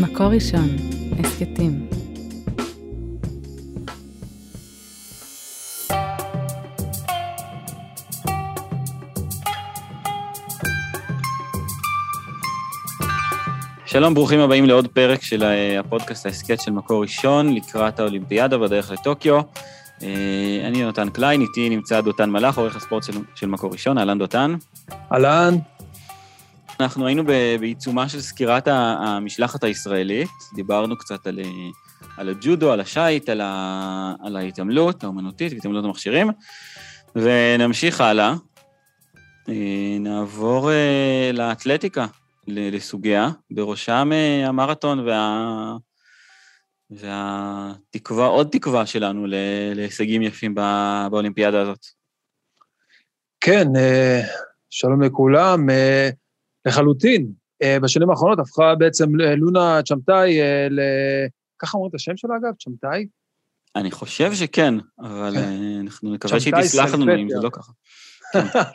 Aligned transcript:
מקור 0.00 0.26
ראשון, 0.26 0.68
הסכתים. 1.18 1.88
שלום, 13.86 14.14
ברוכים 14.14 14.40
הבאים 14.40 14.64
לעוד 14.64 14.88
פרק 14.88 15.22
של 15.22 15.42
אה, 15.42 15.80
הפודקאסט 15.80 16.26
ההסכת 16.26 16.60
של 16.60 16.70
מקור 16.72 17.02
ראשון 17.02 17.54
לקראת 17.54 18.00
האולימפיאדה 18.00 18.58
בדרך 18.58 18.90
לטוקיו. 18.90 19.40
אה, 20.02 20.08
אני 20.68 20.78
יונתן 20.78 21.10
קליין, 21.10 21.40
איתי 21.40 21.68
נמצא 21.68 22.00
דותן 22.00 22.30
מלאך, 22.30 22.58
עורך 22.58 22.76
הספורט 22.76 23.02
של, 23.02 23.12
של 23.34 23.46
מקור 23.46 23.72
ראשון, 23.72 23.98
אהלן 23.98 24.18
דותן. 24.18 24.54
אהלן. 25.12 25.54
אנחנו 26.80 27.06
היינו 27.06 27.24
בעיצומה 27.60 28.08
של 28.08 28.20
סקירת 28.20 28.68
המשלחת 28.68 29.64
הישראלית, 29.64 30.30
דיברנו 30.54 30.98
קצת 30.98 31.26
על, 31.26 31.40
אה, 31.40 31.44
על 32.16 32.28
הג'ודו, 32.28 32.72
על 32.72 32.80
השייט, 32.80 33.28
על, 33.28 33.40
ה, 33.40 34.14
על 34.20 34.36
ההתעמלות 34.36 35.04
האומנותית 35.04 35.52
והתעמלות 35.52 35.84
המכשירים, 35.84 36.30
ונמשיך 37.16 38.00
הלאה. 38.00 38.34
נעבור 40.00 40.70
לאתלטיקה, 41.32 42.06
לסוגיה, 42.46 43.28
בראשם 43.50 44.10
אה, 44.12 44.48
המרתון 44.48 45.08
וה... 45.08 45.76
והתקווה, 46.90 48.26
עוד 48.26 48.48
תקווה 48.52 48.86
שלנו 48.86 49.26
להישגים 49.74 50.22
יפים 50.22 50.54
באולימפיאדה 51.10 51.60
הזאת. 51.60 51.86
כן, 53.40 53.76
אה, 53.76 54.20
שלום 54.70 55.02
לכולם. 55.02 55.66
אה, 56.66 56.70
לחלוטין, 56.70 57.32
בשנים 57.82 58.10
האחרונות 58.10 58.38
הפכה 58.38 58.74
בעצם 58.74 59.16
לונה 59.16 59.80
צ'מטאי, 59.82 60.38
ל... 60.70 60.80
ככה 61.58 61.76
אומרים 61.76 61.90
את 61.90 61.94
השם 61.94 62.16
שלה 62.16 62.36
אגב? 62.36 62.54
צ'מטאי? 62.58 63.06
אני 63.76 63.90
חושב 63.90 64.34
שכן, 64.34 64.74
אבל 65.00 65.34
כן. 65.34 65.80
אנחנו 65.80 66.14
נקווה 66.14 66.40
שהיא 66.40 66.54
תסלח 66.60 66.94
לנו 66.94 67.14
אם 67.14 67.28
זה 67.28 67.40
לא 67.42 67.50
ככה. 67.50 67.72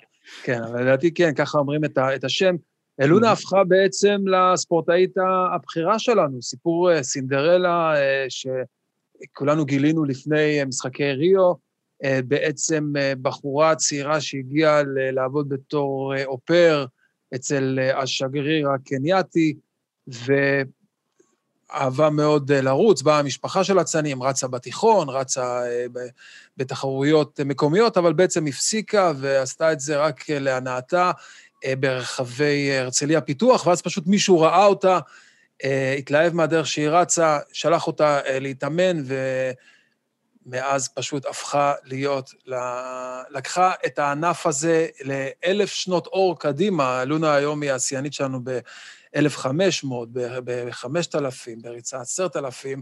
כן, 0.45 0.64
אבל 0.64 0.81
לדעתי 0.81 1.14
כן, 1.14 1.33
ככה 1.36 1.58
אומרים 1.58 1.81
את 1.86 2.23
השם. 2.23 2.55
אלונה 3.02 3.31
הפכה 3.31 3.64
בעצם 3.64 4.21
לספורטאית 4.27 5.14
הבכירה 5.55 5.99
שלנו, 5.99 6.42
סיפור 6.42 6.92
אה, 6.92 7.03
סינדרלה 7.03 7.94
אה, 7.95 8.25
שכולנו 8.30 9.66
גילינו 9.66 10.03
לפני 10.03 10.59
אה, 10.59 10.66
משחקי 10.66 11.11
ריו, 11.11 11.69
בעצם 12.27 12.94
בחורה 13.21 13.75
צעירה 13.75 14.21
שהגיעה 14.21 14.81
לעבוד 15.14 15.49
בתור 15.49 16.14
אופר 16.25 16.86
אצל 17.35 17.80
השגריר 17.95 18.69
הקנייתי, 18.69 19.53
ואהבה 20.08 22.09
מאוד 22.09 22.52
לרוץ, 22.52 23.02
באה 23.02 23.19
המשפחה 23.19 23.63
של 23.63 23.81
אצנים, 23.81 24.23
רצה 24.23 24.47
בתיכון, 24.47 25.09
רצה 25.09 25.61
בתחרויות 26.58 27.39
מקומיות, 27.39 27.97
אבל 27.97 28.13
בעצם 28.13 28.47
הפסיקה 28.47 29.11
ועשתה 29.16 29.71
את 29.71 29.80
זה 29.80 29.97
רק 29.97 30.30
להנאתה. 30.30 31.11
אה, 31.66 31.75
ברחבי 31.75 32.77
הרצליה 32.77 33.21
פיתוח, 33.21 33.67
ואז 33.67 33.81
פשוט 33.81 34.08
מישהו 34.08 34.39
ראה 34.39 34.66
אותה, 34.66 34.99
אה, 35.64 35.95
התלהב 35.97 36.33
מהדרך 36.33 36.67
שהיא 36.67 36.89
רצה, 36.89 37.39
שלח 37.53 37.88
אותה 37.88 38.19
אה, 38.25 38.39
להתאמן, 38.39 39.03
ומאז 40.52 40.88
פשוט 40.88 41.25
הפכה 41.25 41.73
להיות, 41.83 42.33
לקחה 43.30 43.72
את 43.86 44.00
הענף 44.00 44.45
הזה 44.45 44.88
לאלף 45.02 45.73
שנות 45.73 46.08
אור 46.08 46.39
קדימה. 46.39 47.05
לונה 47.05 47.33
היום 47.33 47.61
היא 47.61 47.72
השיאנית 47.72 48.14
שלנו 48.14 48.39
ב-1,500, 48.44 49.88
ב-5,000, 50.11 51.61
בריצה 51.61 52.02
10,000, 52.02 52.81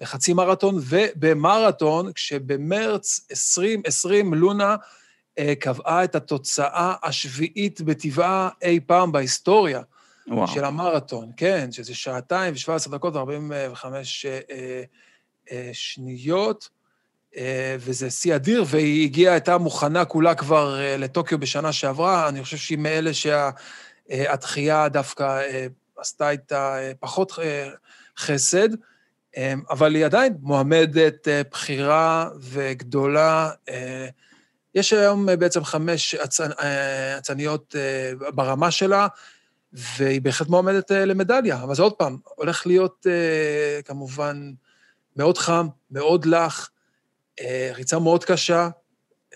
בחצי 0.00 0.32
מרתון 0.32 0.78
ובמרתון, 0.78 2.12
כשבמרץ 2.12 3.26
2020 3.30 4.34
לונה 4.34 4.76
אה, 5.38 5.54
קבעה 5.54 6.04
את 6.04 6.14
התוצאה 6.14 6.94
השביעית 7.02 7.80
בטבעה 7.80 8.48
אי 8.62 8.80
פעם 8.86 9.12
בהיסטוריה 9.12 9.82
וואו. 10.28 10.48
של 10.48 10.64
המרתון, 10.64 11.30
כן, 11.36 11.72
שזה 11.72 11.94
שעתיים 11.94 12.54
ו-17 12.54 12.90
דקות 12.90 13.16
ו-45 13.16 13.84
אה, 13.86 14.82
אה, 15.50 15.70
שניות, 15.72 16.68
וזה 17.78 18.10
שיא 18.10 18.34
אדיר, 18.34 18.64
והיא 18.66 19.04
הגיעה, 19.04 19.34
הייתה 19.34 19.58
מוכנה 19.58 20.04
כולה 20.04 20.34
כבר 20.34 20.78
לטוקיו 20.98 21.38
בשנה 21.38 21.72
שעברה, 21.72 22.28
אני 22.28 22.42
חושב 22.42 22.56
שהיא 22.56 22.78
מאלה 22.78 23.10
שהתחייה 23.14 24.88
דווקא 24.88 25.40
עשתה 25.96 26.30
איתה 26.30 26.76
פחות 27.00 27.38
חסד, 28.18 28.68
אבל 29.70 29.94
היא 29.94 30.04
עדיין 30.04 30.34
מועמדת 30.40 31.28
בכירה 31.52 32.28
וגדולה, 32.40 33.50
יש 34.74 34.92
היום 34.92 35.28
אה, 35.28 35.36
בעצם 35.36 35.64
חמש 35.64 36.14
אה, 36.14 37.18
אצניות 37.18 37.76
אה, 37.78 38.30
ברמה 38.34 38.70
שלה, 38.70 39.06
והיא 39.72 40.20
בהחלט 40.20 40.48
מועמדת 40.48 40.90
למדליה. 40.90 41.62
אבל 41.62 41.74
זה 41.74 41.82
עוד 41.82 41.92
פעם, 41.92 42.16
הולך 42.24 42.66
להיות 42.66 43.06
כמובן 43.84 44.52
מאוד 45.16 45.38
חם, 45.38 45.66
מאוד 45.90 46.24
לח, 46.24 46.70
ריצה 47.74 47.98
מאוד 47.98 48.24
קשה, 48.24 48.68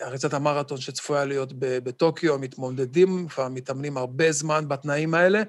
ריצת 0.01 0.33
המרתון 0.33 0.77
שצפויה 0.77 1.25
להיות 1.25 1.53
בטוקיו, 1.59 2.39
מתמודדים, 2.39 3.27
כבר 3.27 3.47
מתאמנים 3.47 3.97
הרבה 3.97 4.31
זמן 4.31 4.67
בתנאים 4.67 5.13
האלה. 5.13 5.43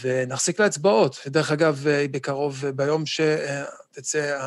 ונחזיק 0.00 0.60
לאצבעות. 0.60 1.20
דרך 1.26 1.52
אגב, 1.52 1.86
אה, 1.86 2.06
בקרוב, 2.10 2.64
אה, 2.64 2.72
ביום 2.72 3.04
שתצא 3.06 4.38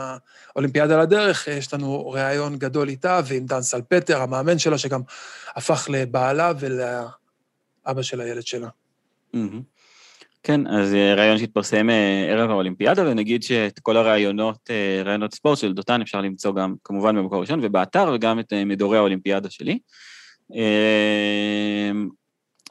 האולימפיאדה 0.53 1.01
לדרך, 1.01 1.47
אה, 1.47 1.53
יש 1.53 1.73
לנו 1.73 2.09
ראיון 2.09 2.57
גדול 2.57 2.89
איתה 2.89 3.19
ועם 3.25 3.45
דן 3.45 3.61
סלפטר, 3.61 4.21
המאמן 4.21 4.59
שלה, 4.59 4.77
שגם 4.77 5.01
הפך 5.55 5.87
לבעלה 5.91 6.51
ולאבא 6.59 8.01
של 8.01 8.21
הילד 8.21 8.45
שלה. 8.45 8.69
כן, 10.43 10.67
אז 10.67 10.93
ראיון 11.17 11.37
שהתפרסם 11.37 11.89
ערב 12.29 12.49
האולימפיאדה, 12.49 13.03
ונגיד 13.07 13.43
שאת 13.43 13.79
כל 13.79 13.97
הראיונות, 13.97 14.69
ראיונות 15.05 15.33
ספורט 15.33 15.57
של 15.57 15.73
דותן 15.73 16.01
אפשר 16.01 16.21
למצוא 16.21 16.55
גם 16.55 16.73
כמובן 16.83 17.15
במקור 17.15 17.41
ראשון 17.41 17.59
ובאתר, 17.63 18.11
וגם 18.15 18.39
את 18.39 18.53
מדורי 18.53 18.97
האולימפיאדה 18.97 19.49
שלי. 19.49 19.79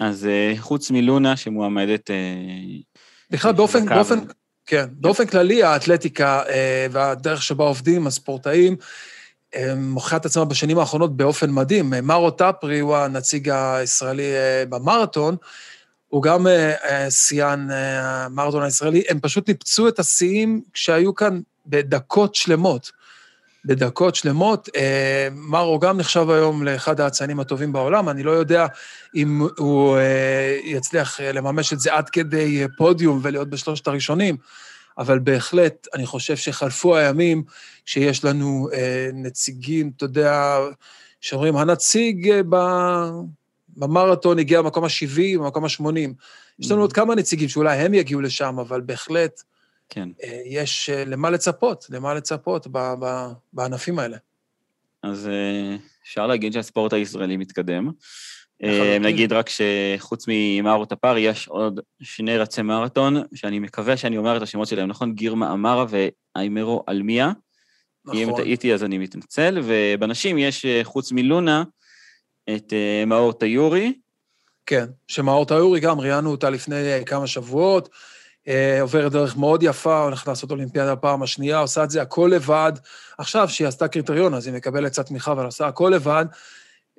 אז 0.01 0.27
אה, 0.27 0.55
חוץ 0.59 0.91
מלונה 0.91 1.37
שמועמדת... 1.37 2.11
אה, 2.11 2.17
בכלל, 3.31 3.53
באופן, 3.53 3.87
באופן, 3.87 4.19
כן, 4.67 4.87
באופן 4.93 5.27
כללי, 5.27 5.63
האתלטיקה 5.63 6.43
אה, 6.49 6.87
והדרך 6.91 7.43
שבה 7.43 7.65
עובדים, 7.65 8.07
הספורטאים, 8.07 8.77
מוכיחה 9.77 10.17
את 10.17 10.27
עצמה 10.27 10.45
בשנים 10.45 10.79
האחרונות 10.79 11.17
באופן 11.17 11.51
מדהים. 11.51 11.93
מרו 12.03 12.31
טפרי 12.31 12.79
הוא 12.79 12.97
הנציג 12.97 13.51
הישראלי 13.51 14.33
במרתון, 14.69 15.37
הוא 16.11 16.23
גם 16.23 16.47
שיאן 17.11 17.69
המרתון 17.71 18.63
הישראלי, 18.63 19.03
הם 19.09 19.21
פשוט 19.21 19.49
ניפצו 19.49 19.89
את 19.89 19.99
השיאים 19.99 20.63
שהיו 20.75 21.15
כאן 21.15 21.41
בדקות 21.67 22.35
שלמות. 22.35 22.93
בדקות 23.65 24.15
שלמות. 24.15 24.69
אה, 24.77 25.29
מרו 25.33 25.79
גם 25.79 25.99
נחשב 25.99 26.31
היום 26.31 26.63
לאחד 26.63 27.01
האצנים 27.01 27.41
הטובים 27.41 27.73
בעולם, 27.73 28.09
אני 28.09 28.23
לא 28.23 28.31
יודע 28.31 28.67
אם 29.15 29.47
הוא 29.59 29.97
אה, 29.97 30.59
יצליח 30.65 31.21
אה, 31.21 31.33
לממש 31.33 31.73
את 31.73 31.81
זה 31.81 31.95
עד 31.95 32.11
כדי 32.11 32.65
פודיום 32.77 33.21
ולהיות 33.23 33.51
בשלושת 33.51 33.87
הראשונים, 33.87 34.37
אבל 34.99 35.19
בהחלט, 35.19 35.87
אני 35.95 36.07
חושב 36.07 36.37
שחלפו 36.37 36.97
הימים 36.97 37.43
שיש 37.85 38.25
לנו 38.25 38.69
נציגים, 39.13 39.91
אתה 39.97 40.05
יודע, 40.05 40.59
שאומרים, 41.21 41.57
הנציג 41.57 42.43
במרתון 43.81 44.39
הגיע 44.39 44.59
למקום 44.59 44.85
ה-70, 44.85 45.39
במקום 45.39 45.65
ה-80. 45.65 46.11
יש 46.59 46.71
לנו 46.71 46.81
mm-hmm. 46.81 46.83
עוד 46.83 46.93
כמה 46.93 47.15
נציגים 47.15 47.49
שאולי 47.49 47.79
הם 47.79 47.95
יגיעו 47.95 48.21
לשם, 48.21 48.59
אבל 48.59 48.81
בהחלט, 48.81 49.43
כן. 49.89 50.09
אה, 50.23 50.41
יש 50.47 50.91
אה, 50.91 51.05
למה 51.05 51.31
לצפות, 51.31 51.87
למה 51.91 52.15
לצפות 52.15 52.67
בענפים 53.53 53.99
האלה. 53.99 54.17
אז 55.03 55.29
אה, 55.29 55.77
אפשר 56.03 56.27
להגיד 56.27 56.53
שהספורט 56.53 56.93
הישראלי 56.93 57.37
מתקדם. 57.37 57.91
נגיד 59.01 59.33
רק 59.33 59.49
שחוץ 59.49 60.25
ממארו 60.29 60.85
טפר, 60.85 61.17
יש 61.19 61.49
עוד 61.49 61.81
שני 62.03 62.39
רצי 62.39 62.63
מרתון, 62.63 63.17
שאני 63.35 63.59
מקווה 63.59 63.97
שאני 63.97 64.17
אומר 64.17 64.37
את 64.37 64.43
השמות 64.43 64.69
שלהם, 64.69 64.89
נכון? 64.89 65.15
גירמה 65.15 65.53
אמרה 65.53 65.85
ואיימרו 65.89 66.85
אלמיה. 66.89 67.33
נכון. 68.05 68.21
אם 68.21 68.37
טעיתי 68.37 68.75
אז 68.75 68.85
אני 68.85 68.99
מתנצל, 68.99 69.59
ובנשים 69.65 70.39
יש, 70.39 70.67
חוץ 70.83 71.13
מלונה, 71.13 71.65
את 72.57 72.73
מאור 73.07 73.33
טיורי. 73.33 73.95
כן, 74.67 74.85
שמאור 75.09 75.47
טיורי 75.47 75.81
גם, 75.81 76.01
ראיינו 76.01 76.31
אותה 76.31 76.51
לפני 76.51 77.05
כמה 77.07 77.27
שבועות. 77.27 77.89
אה, 78.49 78.81
עוברת 78.81 79.13
דרך 79.13 79.37
מאוד 79.37 79.63
יפה, 79.63 80.03
הולכת 80.03 80.27
לעשות 80.27 80.51
אולימפיאדה 80.51 80.95
בפעם 80.95 81.23
השנייה, 81.23 81.59
עושה 81.59 81.85
את 81.85 81.91
זה 81.91 82.03
הכל 82.03 82.31
לבד. 82.35 82.73
עכשיו, 83.19 83.49
שהיא 83.49 83.69
עשתה 83.69 83.89
קריטריון, 83.89 84.35
אז 84.35 84.47
היא 84.47 84.55
מקבלת 84.55 84.93
קצת 84.93 85.07
תמיכה, 85.07 85.33
אבל 85.33 85.45
עושה 85.45 85.67
הכל 85.67 85.93
לבד, 85.95 86.25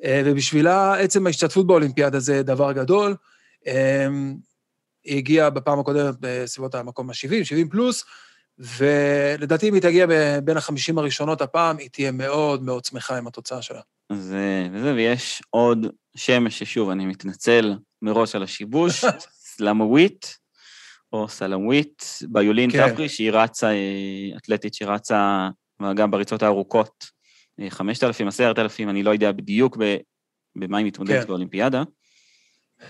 אה, 0.04 0.22
ובשבילה 0.26 1.00
עצם 1.00 1.28
ההשתתפות 1.28 1.68
באולימפיאדה 1.68 2.20
זה 2.20 2.44
דבר 2.44 2.72
גדול. 2.72 3.16
אה, 3.68 4.08
היא 5.04 5.18
הגיעה 5.18 5.50
בפעם 5.50 5.80
הקודמת 5.80 6.16
בסביבות 6.20 6.76
המקום 6.76 7.10
ה-70, 7.10 7.44
70 7.44 7.70
פלוס, 7.70 8.04
ולדעתי 8.60 9.70
אם 9.70 9.74
היא 9.74 9.82
תגיע 9.82 10.06
בין 10.44 10.58
החמישים 10.58 10.98
הראשונות 10.98 11.42
הפעם, 11.42 11.78
היא 11.78 11.90
תהיה 11.90 12.12
מאוד 12.12 12.64
מאוד 12.64 12.86
שמחה 12.86 13.18
עם 13.18 13.28
התוצאה 13.28 13.62
שלה. 13.62 13.82
אז 14.12 14.36
וזה, 14.74 14.94
ויש 14.94 15.42
עוד 15.50 15.88
שם 16.16 16.50
ששוב, 16.50 16.90
אני 16.90 17.06
מתנצל 17.06 17.74
מראש 18.02 18.36
על 18.36 18.44
השיבוש, 18.44 19.06
סלמווית, 19.56 20.38
או 21.14 21.28
סלמווית, 21.28 22.20
ביולין 22.30 22.72
כן. 22.72 22.90
טפרי, 22.90 23.10
שהיא 23.10 23.32
רצה, 23.32 23.72
אתלטית 24.38 24.74
שרצה 24.74 25.50
גם 25.96 26.12
בריצות 26.12 26.44
הארוכות, 26.44 27.06
5,000, 27.70 28.28
10,000, 28.28 28.90
אני 28.90 29.04
לא 29.04 29.12
יודע 29.12 29.32
בדיוק 29.32 29.78
במה 30.56 30.78
היא 30.78 30.86
מתמודדת 30.86 31.22
כן. 31.22 31.28
באולימפיאדה, 31.28 31.84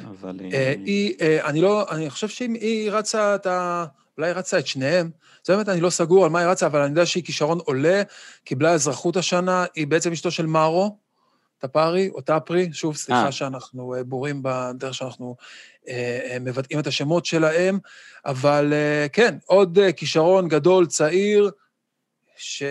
אבל... 0.04 0.40
היא, 0.86 1.16
אני 1.44 1.62
לא, 1.62 1.92
אני 1.92 2.10
חושב 2.10 2.28
שהיא 2.28 2.92
רצה 2.92 3.36
את 3.36 3.46
ה... 3.46 3.86
אולי 4.18 4.30
היא 4.30 4.36
רצה 4.36 4.60
את 4.60 4.68
שניהם. 4.68 5.10
זאת 5.42 5.50
אומרת, 5.50 5.70
אני 5.70 5.82
לא 5.82 5.90
סגור 5.90 6.26
על 6.26 6.30
מה 6.30 6.40
היא 6.40 6.48
רצה, 6.48 6.66
אבל 6.66 6.80
אני 6.80 6.90
יודע 6.90 7.06
שהיא 7.06 7.24
כישרון 7.24 7.60
עולה, 7.60 8.02
קיבלה 8.44 8.72
אזרחות 8.72 9.18
השנה, 9.18 9.66
היא 9.76 9.88
בעצם 9.88 10.12
אשתו 10.12 10.32
של 10.32 10.46
מארו, 10.46 10.98
טפארי 11.62 12.10
או 12.10 12.22
טפרי, 12.22 12.70
שוב, 12.74 12.96
סליחה 12.96 13.28
아. 13.28 13.32
שאנחנו 13.32 13.96
בורים 14.06 14.42
בדרך 14.44 14.94
שאנחנו 14.94 15.36
אה, 15.88 16.38
מבטאים 16.42 16.80
את 16.80 16.88
השמות 16.88 17.26
שלהם, 17.26 17.80
אבל 18.26 18.74
אה, 18.74 19.08
כן, 19.14 19.38
עוד 19.46 19.80
אה, 19.80 19.92
כישרון 19.92 20.48
גדול, 20.48 20.86
צעיר, 20.86 21.52
ש... 22.38 22.64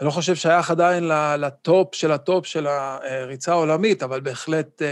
אני 0.00 0.06
לא 0.06 0.10
חושב 0.10 0.34
שייך 0.34 0.70
עדיין 0.70 1.04
לטופ 1.38 1.94
של 1.94 2.12
הטופ 2.12 2.46
של 2.46 2.66
הריצה 2.66 3.52
העולמית, 3.52 4.02
אבל 4.02 4.20
בהחלט 4.20 4.82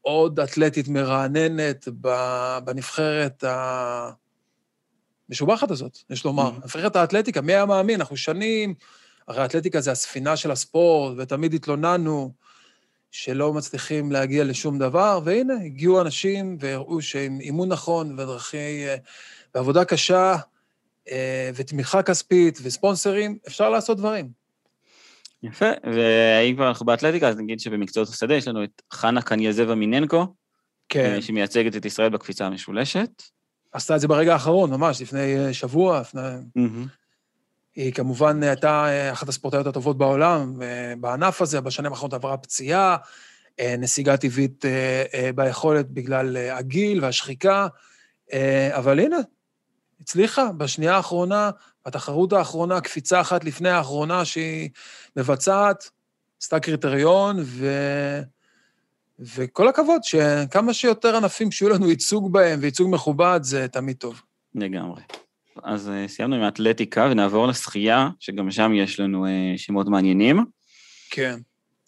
עוד 0.00 0.40
אתלטית 0.40 0.88
מרעננת 0.88 1.88
בנבחרת 2.64 3.44
המשובחת 5.28 5.70
הזאת, 5.70 5.98
יש 6.10 6.24
לומר. 6.24 6.50
Mm-hmm. 6.50 6.64
נבחרת 6.64 6.96
האתלטיקה, 6.96 7.40
מי 7.40 7.52
היה 7.52 7.66
מאמין? 7.66 8.00
אנחנו 8.00 8.16
שנים, 8.16 8.74
הרי 9.28 9.42
האתלטיקה 9.42 9.80
זה 9.80 9.92
הספינה 9.92 10.36
של 10.36 10.50
הספורט, 10.50 11.14
ותמיד 11.18 11.54
התלוננו 11.54 12.32
שלא 13.10 13.52
מצליחים 13.52 14.12
להגיע 14.12 14.44
לשום 14.44 14.78
דבר, 14.78 15.20
והנה, 15.24 15.54
הגיעו 15.64 16.00
אנשים 16.00 16.56
והראו 16.60 17.02
שעם 17.02 17.40
אימון 17.40 17.68
נכון 17.68 18.12
ודרכי, 18.12 18.84
ועבודה 19.54 19.84
קשה, 19.84 20.36
אה, 21.10 21.50
ותמיכה 21.54 22.02
כספית 22.02 22.58
וספונסרים, 22.62 23.38
אפשר 23.46 23.70
לעשות 23.70 23.98
דברים. 23.98 24.28
יפה, 25.42 25.70
ואם 25.84 26.54
כבר 26.56 26.68
אנחנו 26.68 26.86
באתלטיקה, 26.86 27.28
אז 27.28 27.36
נגיד 27.36 27.60
שבמקצועות 27.60 28.08
השדה 28.08 28.34
יש 28.34 28.48
לנו 28.48 28.64
את 28.64 28.82
חנה 28.92 29.22
קנייזבה 29.22 29.74
מיננקו, 29.74 30.26
כן. 30.88 31.20
שמייצגת 31.20 31.76
את 31.76 31.84
ישראל 31.84 32.08
בקפיצה 32.08 32.46
המשולשת. 32.46 33.22
עשתה 33.72 33.94
את 33.94 34.00
זה 34.00 34.08
ברגע 34.08 34.32
האחרון, 34.32 34.70
ממש, 34.70 35.02
לפני 35.02 35.36
אה, 35.38 35.52
שבוע, 35.52 36.00
לפני... 36.00 36.20
Mm-hmm. 36.58 37.03
היא 37.74 37.92
כמובן 37.92 38.42
הייתה 38.42 38.86
אה, 38.86 39.12
אחת 39.12 39.28
הספורטאיות 39.28 39.66
הטובות 39.66 39.98
בעולם 39.98 40.62
אה, 40.62 40.94
בענף 41.00 41.42
הזה, 41.42 41.60
בשנים 41.60 41.92
האחרונות 41.92 42.14
עברה 42.14 42.36
פציעה, 42.36 42.96
נסיגה 43.78 44.16
טבעית 44.16 44.64
ביכולת 45.34 45.90
בגלל 45.90 46.36
הגיל 46.36 47.04
והשחיקה, 47.04 47.66
אבל 48.70 49.00
הנה, 49.00 49.16
הצליחה 50.00 50.52
בשנייה 50.56 50.96
האחרונה, 50.96 51.50
בתחרות 51.86 52.32
האחרונה, 52.32 52.80
קפיצה 52.80 53.20
אחת 53.20 53.44
לפני 53.44 53.68
האחרונה 53.68 54.24
שהיא 54.24 54.70
מבצעת, 55.16 55.90
עשתה 56.42 56.60
קריטריון, 56.60 57.36
ו... 57.42 57.68
וכל 59.18 59.68
הכבוד, 59.68 60.04
שכמה 60.04 60.74
שיותר 60.74 61.16
ענפים 61.16 61.50
שיהיו 61.50 61.70
לנו 61.70 61.88
ייצוג 61.88 62.32
בהם, 62.32 62.58
וייצוג 62.62 62.90
מכובד, 62.90 63.40
זה 63.42 63.68
תמיד 63.68 63.96
טוב. 63.96 64.22
לגמרי. 64.54 65.02
אז 65.62 65.88
uh, 65.88 66.08
סיימנו 66.08 66.36
עם 66.36 66.42
האתלטיקה, 66.42 67.08
ונעבור 67.10 67.46
לשחייה, 67.46 68.08
שגם 68.20 68.50
שם 68.50 68.72
יש 68.74 69.00
לנו 69.00 69.26
uh, 69.26 69.28
שמות 69.56 69.88
מעניינים. 69.88 70.44
כן. 71.10 71.38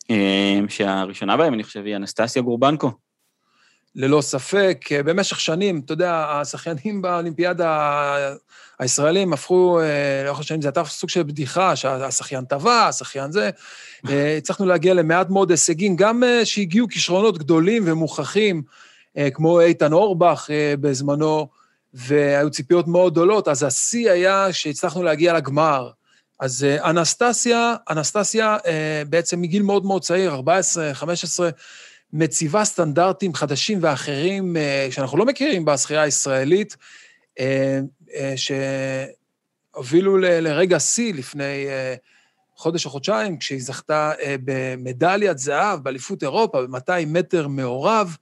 Uh, 0.02 0.68
שהראשונה 0.68 1.36
בהם, 1.36 1.54
אני 1.54 1.64
חושב, 1.64 1.82
היא 1.84 1.96
אנסטסיה 1.96 2.42
גורבנקו. 2.42 2.90
ללא 3.96 4.20
ספק. 4.20 4.78
במשך 5.04 5.40
שנים, 5.40 5.80
אתה 5.84 5.92
יודע, 5.92 6.26
השחיינים 6.30 7.02
באולימפיאדה 7.02 8.36
הישראלים 8.78 9.32
הפכו, 9.32 9.80
אה, 9.80 10.22
לאורך 10.24 10.40
השנים 10.40 10.62
זה 10.62 10.68
הייתה 10.68 10.84
סוג 10.84 11.10
של 11.10 11.22
בדיחה, 11.22 11.76
שהשחיין 11.76 12.44
טבע, 12.44 12.86
השחיין 12.86 13.32
זה. 13.32 13.50
אה, 14.08 14.36
הצלחנו 14.36 14.66
להגיע 14.66 14.94
למעט 14.94 15.30
מאוד 15.30 15.50
הישגים, 15.50 15.96
גם 15.96 16.24
אה, 16.24 16.44
שהגיעו 16.44 16.88
כישרונות 16.88 17.38
גדולים 17.38 17.82
ומוכחים, 17.86 18.62
כמו 19.34 19.60
איתן 19.60 19.92
אורבך 19.92 20.50
בזמנו, 20.80 21.48
והיו 21.96 22.50
ציפיות 22.50 22.88
מאוד 22.88 23.12
גדולות, 23.12 23.48
אז 23.48 23.62
השיא 23.62 24.10
היה 24.10 24.52
שהצלחנו 24.52 25.02
להגיע 25.02 25.32
לגמר. 25.32 25.90
אז 26.40 26.66
אנסטסיה, 26.84 27.75
אנסטסיה 27.90 28.56
בעצם 29.08 29.40
מגיל 29.40 29.62
מאוד 29.62 29.84
מאוד 29.84 30.02
צעיר, 30.02 30.34
14, 30.34 30.94
15, 30.94 31.50
מציבה 32.12 32.64
סטנדרטים 32.64 33.34
חדשים 33.34 33.78
ואחרים 33.82 34.56
שאנחנו 34.90 35.19
לא 35.19 35.25
מכירים 35.25 35.64
בשחייה 35.64 36.02
הישראלית, 36.02 36.76
אה, 38.14 38.34
שהובילו 38.37 40.19
לרגע 40.19 40.81
שיא 40.81 41.14
לפני 41.14 41.66
אה, 41.69 41.94
חודש 42.56 42.87
או 42.87 42.90
חודשיים, 42.90 43.38
כשהיא 43.38 43.62
זכתה 43.62 44.12
אה, 44.22 44.37
במדליית 44.44 45.38
זהב 45.38 45.84
באליפות 45.84 46.22
אירופה 46.22 46.66
ב-200 46.66 47.06
מטר 47.06 47.49
מעורב. 47.49 48.16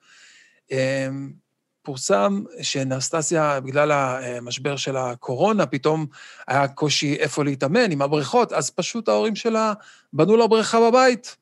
פורסם 1.85 2.43
שאנסטסיה, 2.63 3.61
בגלל 3.61 3.93
המשבר 3.93 4.77
של 4.77 4.97
הקורונה, 4.97 5.67
פתאום 5.67 6.07
היה 6.49 6.69
קושי 6.69 7.15
איפה 7.15 7.45
להתאמן 7.45 7.91
עם 7.91 8.03
הבריכות, 8.03 8.53
אז 8.53 8.71
פשוט 8.71 9.09
ההורים 9.09 9.37
שלה 9.37 9.73
בנו 10.13 10.37
לה 10.37 10.47
בריכה 10.47 10.91
בבית, 10.91 11.37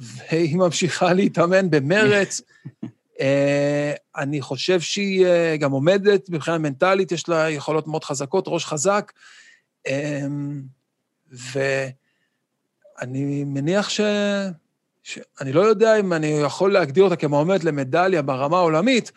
והיא 0.00 0.56
ממשיכה 0.56 1.12
להתאמן 1.12 1.70
במרץ. 1.70 2.40
אה, 3.20 3.92
אני 4.16 4.40
חושב 4.40 4.80
שהיא 4.80 5.26
אה, 5.26 5.56
גם 5.56 5.72
עומדת, 5.72 6.30
מבחינה 6.30 6.58
מנטלית 6.58 7.12
יש 7.12 7.28
לה 7.28 7.50
יכולות 7.50 7.86
מאוד 7.86 8.04
חזקות, 8.04 8.44
ראש 8.48 8.64
חזק, 8.64 9.12
אה, 9.86 10.26
ואני 11.32 11.94
מניח 13.44 13.88
ש... 13.88 14.00
אני 15.40 15.52
לא 15.52 15.60
יודע 15.60 16.00
אם 16.00 16.12
אני 16.12 16.26
יכול 16.26 16.72
להגדיר 16.72 17.04
אותה 17.04 17.16
כמועמדת 17.16 17.64
למדליה 17.64 18.22
ברמה 18.22 18.56
העולמית, 18.56 19.12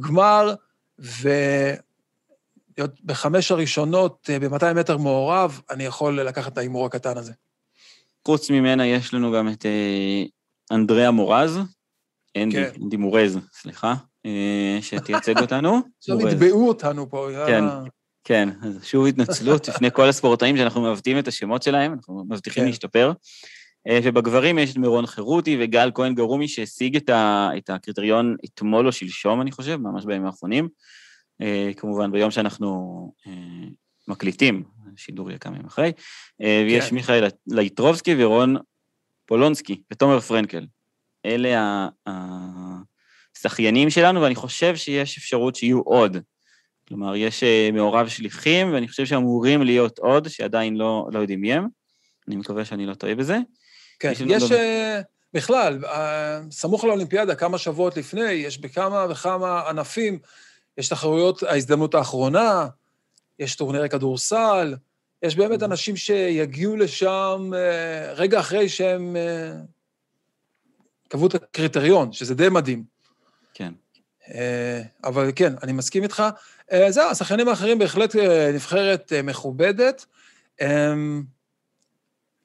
גמר 0.00 0.54
ולהיות 0.98 1.80
בחמש 3.04 3.50
הראשונות 3.50 4.30
ב-200 4.40 4.74
מטר 4.74 4.96
מעורב, 4.96 5.60
אני 5.70 5.84
יכול 5.84 6.20
לקחת 6.20 6.52
את 6.52 6.58
ההימור 6.58 6.86
הקטן 6.86 7.18
הזה. 7.18 7.32
חוץ 8.26 8.50
ממנה 8.50 8.86
יש 8.86 9.14
לנו 9.14 9.32
גם 9.32 9.48
את 9.48 9.66
אנדריאה 10.70 11.10
מורז, 11.10 11.58
אנדי, 12.36 12.56
כן. 12.56 12.82
אנדי 12.82 12.96
מורז, 12.96 13.38
סליחה, 13.52 13.94
אה, 14.26 14.78
שתייצג 14.80 15.40
אותנו. 15.42 15.80
עכשיו 15.98 16.28
יתבעו 16.28 16.68
אותנו 16.68 17.10
פה, 17.10 17.28
כן, 17.46 17.64
כן, 18.24 18.48
אז 18.62 18.84
שוב 18.84 19.06
התנצלות 19.06 19.68
בפני 19.70 19.90
כל 19.92 20.08
הספורטאים 20.08 20.56
שאנחנו 20.56 20.82
מבטאים 20.82 21.18
את 21.18 21.28
השמות 21.28 21.62
שלהם, 21.62 21.92
אנחנו 21.92 22.24
מבטיחים 22.28 22.62
כן. 22.62 22.68
להשתפר. 22.68 23.12
אה, 23.88 23.98
ובגברים 24.04 24.58
יש 24.58 24.72
את 24.72 24.76
מירון 24.76 25.06
חירותי 25.06 25.56
וגל 25.60 25.90
כהן 25.94 26.14
גרומי, 26.14 26.48
שהשיג 26.48 26.96
את, 26.96 27.08
ה, 27.08 27.50
את 27.56 27.70
הקריטריון 27.70 28.36
אתמול 28.44 28.86
או 28.86 28.92
שלשום, 28.92 29.40
אני 29.40 29.52
חושב, 29.52 29.76
ממש 29.76 30.04
בימים 30.04 30.26
האחרונים. 30.26 30.68
אה, 31.42 31.70
כמובן, 31.76 32.12
ביום 32.12 32.30
שאנחנו 32.30 33.12
מקליטים, 34.08 34.62
השידור 34.94 35.30
יהיה 35.30 35.38
כמה 35.38 35.54
ימים 35.54 35.66
אחרי. 35.66 35.92
ויש 36.40 36.88
כן. 36.88 36.94
מיכאל 36.94 37.28
ליטרובסקי 37.46 38.14
ורון 38.18 38.56
פולונסקי 39.26 39.82
ותומר 39.92 40.20
פרנקל. 40.20 40.66
אלה 41.26 41.88
השחיינים 43.36 43.90
שלנו, 43.90 44.20
ואני 44.20 44.34
חושב 44.34 44.76
שיש 44.76 45.18
אפשרות 45.18 45.56
שיהיו 45.56 45.80
עוד. 45.80 46.16
כלומר, 46.88 47.16
יש 47.16 47.42
אה, 47.42 47.68
מעורב 47.72 48.08
שליחים, 48.08 48.72
ואני 48.72 48.88
חושב 48.88 49.06
שאמורים 49.06 49.62
להיות 49.62 49.98
עוד, 49.98 50.28
שעדיין 50.28 50.76
לא, 50.76 51.08
לא 51.12 51.18
יודעים 51.18 51.40
מי 51.40 51.52
הם. 51.52 51.66
אני 52.28 52.36
מקווה 52.36 52.64
שאני 52.64 52.86
לא 52.86 52.94
טועה 52.94 53.14
בזה. 53.14 53.38
כן, 54.00 54.12
יש, 54.26 54.42
uh, 54.42 54.54
בכלל, 55.34 55.84
uh, 55.84 55.88
סמוך 56.50 56.84
לאולימפיאדה, 56.84 57.34
כמה 57.34 57.58
שבועות 57.58 57.96
לפני, 57.96 58.30
יש 58.32 58.58
בכמה 58.58 59.06
וכמה 59.10 59.68
ענפים, 59.68 60.18
יש 60.78 60.88
תחרויות 60.88 61.42
ההזדמנות 61.42 61.94
האחרונה, 61.94 62.66
יש 63.38 63.56
טורנירי 63.56 63.88
כדורסל, 63.88 64.74
יש 65.22 65.36
באמת 65.36 65.52
אוקיי. 65.52 65.66
אנשים 65.66 65.96
שיגיעו 65.96 66.76
לשם 66.76 67.50
uh, 67.52 68.14
רגע 68.14 68.40
אחרי 68.40 68.68
שהם 68.68 69.16
קבעו 71.08 71.26
את 71.26 71.34
הקריטריון, 71.34 72.12
שזה 72.12 72.34
די 72.34 72.48
מדהים. 72.48 72.84
כן. 73.54 73.72
אה, 74.34 74.82
אבל 75.04 75.30
כן, 75.36 75.52
אני 75.62 75.72
מסכים 75.72 76.02
איתך. 76.02 76.22
אה, 76.72 76.92
זהו, 76.92 77.10
השחקנים 77.10 77.48
האחרים 77.48 77.78
בהחלט 77.78 78.16
אה, 78.16 78.50
נבחרת 78.54 79.12
מכובדת, 79.24 80.06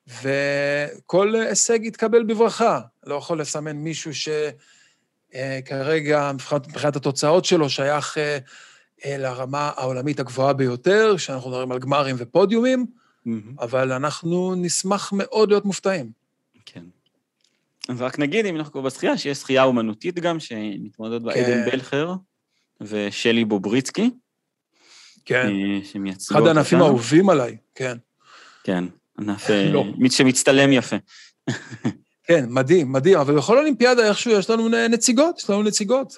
וכל 0.07 1.35
הישג 1.35 1.79
יתקבל 1.83 2.23
בברכה. 2.23 2.79
לא 3.05 3.15
יכול 3.15 3.41
לסמן 3.41 3.75
מישהו 3.75 4.11
אה, 5.35 5.59
כרגע, 5.65 6.31
מבחינת, 6.33 6.95
התוצאות 6.95 7.45
שלו, 7.45 7.69
שייך 7.69 8.17
אה, 8.17 8.37
אה, 9.05 9.17
לרמה 9.17 9.71
העולמית 9.75 10.19
הגבוהה 10.19 10.53
ביותר, 10.53 11.13
כשאנחנו 11.17 11.49
מדברים 11.49 11.71
על 11.71 11.79
גמרים 11.79 12.15
ופודיומים, 12.19 12.85
אבל 13.59 13.91
אנחנו 13.91 14.55
נשמח 14.55 15.11
מאוד 15.15 15.49
להיות 15.49 15.65
מופתעים. 15.65 16.11
כן. 16.65 16.83
אז 17.89 18.01
רק 18.01 18.19
נגיד, 18.19 18.45
אם 18.45 18.55
אנחנו 18.55 18.71
כבר 18.71 18.81
בשחייה, 18.81 19.17
שיש 19.17 19.37
שחייה 19.37 19.63
אומנותית 19.63 20.15
גם, 20.15 20.39
שמתמודדת 20.39 21.21
בה 21.21 21.33
כן. 21.33 21.39
עדן 21.39 21.71
בלחר 21.71 22.13
ושלי 22.81 23.45
בובריצקי, 23.45 24.11
כן. 25.25 25.47
אה, 25.47 25.79
שמייצגות 25.83 26.37
אחד 26.37 26.47
הענפים 26.47 26.79
אותנו. 26.79 26.93
האהובים 26.93 27.29
עליי, 27.29 27.57
כן. 27.75 27.97
כן, 28.63 28.83
ענף 29.19 29.49
אה, 29.49 29.69
לא. 29.71 29.85
שמצטלם 30.09 30.71
יפה. 30.71 30.95
כן, 32.27 32.45
מדהים, 32.49 32.91
מדהים, 32.91 33.17
אבל 33.17 33.37
בכל 33.37 33.57
אולימפיאדה 33.57 34.07
איכשהו 34.07 34.31
יש 34.31 34.49
לנו 34.49 34.69
נציגות, 34.69 35.39
יש 35.39 35.49
לנו 35.49 35.63
נציגות. 35.63 36.17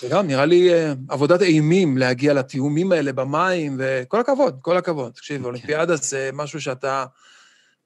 זה 0.00 0.08
גם 0.10 0.26
נראה 0.26 0.46
לי 0.46 0.74
אה, 0.74 0.92
עבודת 1.08 1.42
אימים 1.42 1.98
להגיע 1.98 2.34
לתיאומים 2.34 2.92
האלה 2.92 3.12
במים, 3.12 3.76
וכל 3.78 4.20
הכבוד, 4.20 4.58
כל 4.62 4.76
הכבוד. 4.76 5.12
תקשיב, 5.12 5.44
אולימפיאדה 5.44 5.96
זה 5.96 6.30
משהו 6.32 6.60
שאתה, 6.60 7.04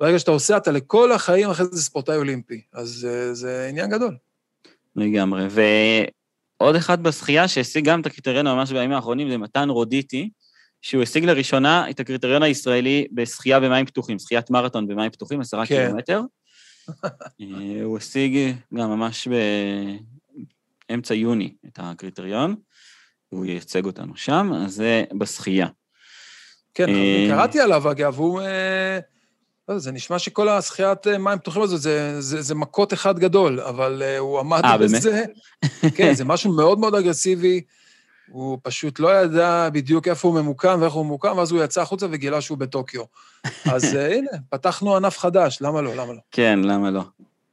ברגע 0.01 0.19
שאתה 0.19 0.31
עושה, 0.31 0.57
אתה 0.57 0.71
לכל 0.71 1.13
החיים 1.13 1.51
אחרי 1.51 1.67
זה 1.71 1.83
ספורטאי 1.83 2.17
אולימפי. 2.17 2.61
אז 2.73 3.09
אה, 3.11 3.35
זה 3.35 3.67
עניין 3.71 3.91
גדול. 3.91 4.17
לגמרי. 4.97 5.47
ועוד 6.61 6.77
אחד 6.77 7.03
בשחייה 7.03 7.49
שהשיג 7.49 7.85
גם 7.85 8.01
את 8.01 8.07
הקריטריון 8.07 8.47
ממש 8.47 8.73
בימים 8.73 8.93
האחרונים, 8.93 9.31
זה 9.31 9.39
מתן 9.39 9.71
רודיטי, 9.71 10.31
שהוא 10.83 11.03
השיג 11.03 11.25
לראשונה 11.25 11.91
את 11.91 12.01
הקריטריון 12.01 12.43
הישראלי 12.43 13.07
בשחייה 13.13 13.61
במים 13.61 13.87
פתוחים, 13.87 14.19
שחיית 14.19 14.51
מרתון 14.51 14.87
במים 14.87 15.11
פתוחים, 15.11 15.41
עשרה 15.41 15.67
כן. 15.67 15.85
קילומטר. 15.87 16.21
אה, 17.41 17.83
הוא 17.83 17.99
השיג 17.99 18.55
גם 18.75 18.91
ממש 18.91 19.29
באמצע 20.89 21.15
יוני 21.15 21.55
את 21.67 21.79
הקריטריון, 21.83 22.57
והוא 23.33 23.47
ייצג 23.47 23.85
אותנו 23.85 24.17
שם, 24.17 24.51
אז 24.67 24.75
זה 24.75 25.05
בשחייה. 25.19 25.67
כן, 26.75 26.89
אה. 26.89 27.27
קראתי 27.29 27.61
עליו, 27.61 27.91
אגב, 27.91 28.19
הוא... 28.19 28.41
אה, 28.41 28.99
לא 29.69 29.79
זה 29.79 29.93
נשמע 29.93 30.19
שכל 30.19 30.49
השחיית 30.49 31.07
מים 31.07 31.39
פתוחים 31.39 31.63
הזאת 31.63 31.81
זה, 31.81 32.21
זה, 32.21 32.43
זה 32.43 32.55
מכות 32.55 32.93
אחד 32.93 33.19
גדול, 33.19 33.61
אבל 33.61 34.03
הוא 34.19 34.39
עמד 34.41 34.65
אה, 34.65 34.79
באמת? 34.79 34.91
בזה. 34.91 35.25
כן, 35.95 36.15
זה 36.15 36.25
משהו 36.33 36.53
מאוד 36.53 36.79
מאוד 36.79 36.95
אגרסיבי. 36.95 37.61
הוא 38.31 38.59
פשוט 38.63 39.01
לא 39.01 39.23
ידע 39.23 39.69
בדיוק 39.73 40.09
איפה 40.09 40.29
הוא 40.29 40.41
ממוקם 40.41 40.79
ואיך 40.81 40.93
הוא 40.93 41.05
ממוקם, 41.05 41.37
ואז 41.37 41.53
הוא 41.53 41.65
יצא 41.65 41.83
החוצה 41.83 42.07
וגילה 42.11 42.41
שהוא 42.41 42.59
בטוקיו. 42.59 43.03
אז 43.73 43.97
אה, 43.97 44.15
הנה, 44.15 44.31
פתחנו 44.51 44.97
ענף 44.97 45.19
חדש, 45.19 45.59
למה 45.61 45.83
לא? 45.83 45.97
למה 45.97 46.13
לא? 46.13 46.19
כן, 46.31 46.59
למה 46.63 46.91
לא? 46.91 47.03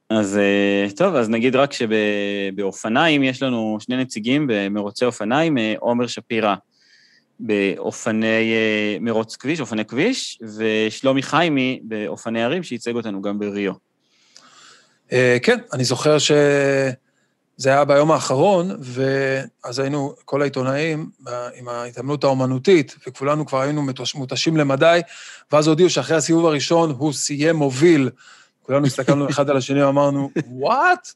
אז 0.10 0.38
אה, 0.38 0.88
טוב, 0.96 1.16
אז 1.16 1.30
נגיד 1.30 1.56
רק 1.56 1.74
שבאופניים 1.74 3.24
יש 3.24 3.44
לנו 3.44 3.78
שני 3.80 3.98
נציגים 3.98 4.48
במרוצי 4.50 5.06
אופניים, 5.06 5.58
אה, 5.58 5.74
עומר 5.80 6.08
שפירא 6.08 6.56
באופני 7.40 8.54
מרוץ 9.02 9.36
כביש, 9.36 9.60
אופני 9.60 9.86
כביש, 9.86 10.40
ושלומי 10.58 11.22
חיימי 11.22 11.80
באופני 11.84 12.44
ערים, 12.44 12.64
שייצג 12.64 12.96
אותנו 12.96 13.22
גם 13.22 13.40
בריו. 13.40 13.74
כן, 15.44 15.58
אני 15.74 15.84
זוכר 15.84 16.18
שזה 17.60 17.70
היה 17.70 17.86
ביום 17.86 18.12
האחרון, 18.12 18.78
ואז 18.82 19.80
היינו, 19.80 20.16
כל 20.26 20.42
העיתונאים, 20.42 21.10
ב- 21.24 21.50
עם 21.56 21.68
ההתעמלות 21.68 22.24
האומנותית, 22.24 22.96
וכולנו 23.08 23.46
כבר 23.46 23.62
היינו 23.62 23.82
מותש- 23.82 24.16
מותשים 24.16 24.58
למדי, 24.58 25.02
ואז 25.52 25.68
הודיעו 25.68 25.90
שאחרי 25.90 26.18
הסיבוב 26.18 26.46
הראשון 26.46 26.92
הוא 26.98 27.14
סיים 27.14 27.56
מוביל. 27.56 28.10
כולנו 28.62 28.86
הסתכלנו 28.86 29.30
אחד 29.30 29.50
על 29.50 29.58
השני 29.58 29.84
ואמרנו, 29.84 30.30
וואט? 30.48 31.08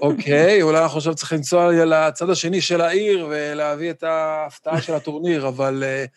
אוקיי, 0.00 0.62
אולי 0.62 0.82
אנחנו 0.82 0.98
עכשיו 0.98 1.14
צריכים 1.14 1.38
לנסוע 1.38 1.84
לצד 1.84 2.30
השני 2.30 2.60
של 2.60 2.80
העיר 2.80 3.26
ולהביא 3.30 3.90
את 3.90 4.02
ההפתעה 4.02 4.82
של 4.82 4.94
הטורניר, 4.94 5.48
אבל 5.48 5.82
uh, 5.82 6.08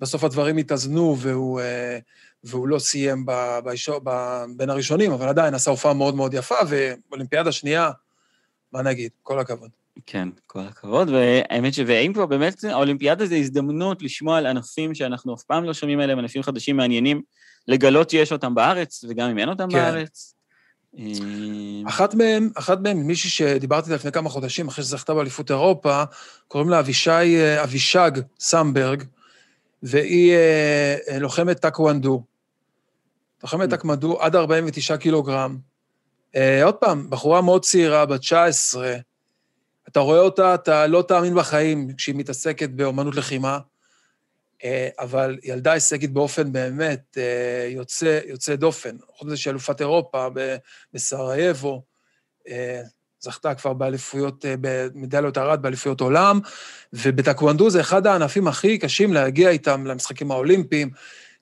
בסוף 0.00 0.24
הדברים 0.24 0.56
התאזנו 0.56 1.16
והוא, 1.18 1.60
uh, 1.60 1.64
והוא 2.44 2.68
לא 2.68 2.78
סיים 2.78 3.26
ב, 3.26 3.58
בישור, 3.64 4.00
ב, 4.04 4.10
בין 4.56 4.70
הראשונים, 4.70 5.12
אבל 5.12 5.28
עדיין 5.28 5.54
עשה 5.54 5.70
הופעה 5.70 5.94
מאוד 5.94 6.14
מאוד 6.14 6.34
יפה, 6.34 6.54
ואולימפיאדה 6.68 7.52
שנייה, 7.52 7.90
מה 8.74 8.82
נגיד? 8.82 9.10
כל 9.22 9.38
הכבוד. 9.38 9.70
כן, 10.06 10.28
כל 10.46 10.60
הכבוד, 10.60 11.08
והאמת 11.08 11.74
ש... 11.74 11.80
ואם 11.86 12.12
כבר 12.14 12.26
באמת 12.26 12.64
האולימפיאדה 12.64 13.26
זה 13.26 13.36
הזדמנות 13.36 14.02
לשמוע 14.02 14.38
על 14.38 14.46
ענפים 14.46 14.94
שאנחנו 14.94 15.34
אף 15.34 15.42
פעם 15.42 15.64
לא 15.64 15.74
שומעים 15.74 16.00
עליהם, 16.00 16.18
ענפים 16.18 16.42
חדשים 16.42 16.76
מעניינים, 16.76 17.22
לגלות 17.68 18.10
שיש 18.10 18.32
אותם 18.32 18.54
בארץ, 18.54 19.04
וגם 19.08 19.30
אם 19.30 19.38
אין 19.38 19.48
אותם 19.48 19.68
כן. 19.70 19.76
בארץ. 19.76 20.34
אה, 20.98 21.04
אחת 21.88 22.14
מהם, 22.14 22.50
אחת 22.54 22.80
מהם, 22.80 23.06
מישהי 23.06 23.30
שדיברתי 23.30 23.84
איתה 23.84 23.94
לפני 23.94 24.12
כמה 24.12 24.30
חודשים, 24.30 24.68
אחרי 24.68 24.84
שזכתה 24.84 25.14
באליפות 25.14 25.50
אירופה, 25.50 26.02
קוראים 26.48 26.70
לה 26.70 26.80
אבישי, 26.80 27.10
אה, 27.10 27.62
אבישג 27.62 28.10
סמברג, 28.40 29.02
והיא 29.82 30.32
אה, 30.32 31.18
לוחמת 31.20 31.58
טקוונדו. 31.58 32.24
לוחמת 33.42 33.68
Mm. 33.68 33.76
טקוונדו 33.76 34.20
עד 34.20 34.36
49 34.36 34.96
קילוגרם. 34.96 35.58
אה, 36.36 36.64
עוד 36.64 36.74
פעם, 36.74 37.10
בחורה 37.10 37.42
מאוד 37.42 37.64
צעירה, 37.64 38.06
בת 38.06 38.20
19, 38.20 38.96
אתה 39.88 40.00
רואה 40.00 40.18
אותה, 40.18 40.54
אתה 40.54 40.86
לא 40.86 41.04
תאמין 41.08 41.34
בחיים 41.34 41.94
כשהיא 41.96 42.14
מתעסקת 42.14 42.70
באומנות 42.70 43.14
לחימה, 43.14 43.58
אה, 44.64 44.88
אבל 44.98 45.38
ילדה 45.42 45.72
הישגית 45.72 46.12
באופן 46.12 46.52
באמת 46.52 47.18
אה, 47.18 47.68
יוצא, 47.70 48.20
יוצא 48.26 48.56
דופן. 48.56 48.96
חוץ 49.12 49.26
מזה 49.26 49.36
שהיא 49.36 49.50
אלופת 49.50 49.80
אירופה 49.80 50.28
בסרייבו, 50.92 51.82
זכתה 53.20 53.54
כבר 53.54 53.72
באליפויות, 53.72 54.44
במדליות 54.60 55.38
ארד, 55.38 55.62
באליפויות 55.62 56.00
עולם, 56.00 56.40
ובטקוונדו 56.92 57.70
זה 57.70 57.80
אחד 57.80 58.06
הענפים 58.06 58.48
הכי 58.48 58.78
קשים 58.78 59.12
להגיע 59.12 59.50
איתם 59.50 59.86
למשחקים 59.86 60.30
האולימפיים, 60.30 60.90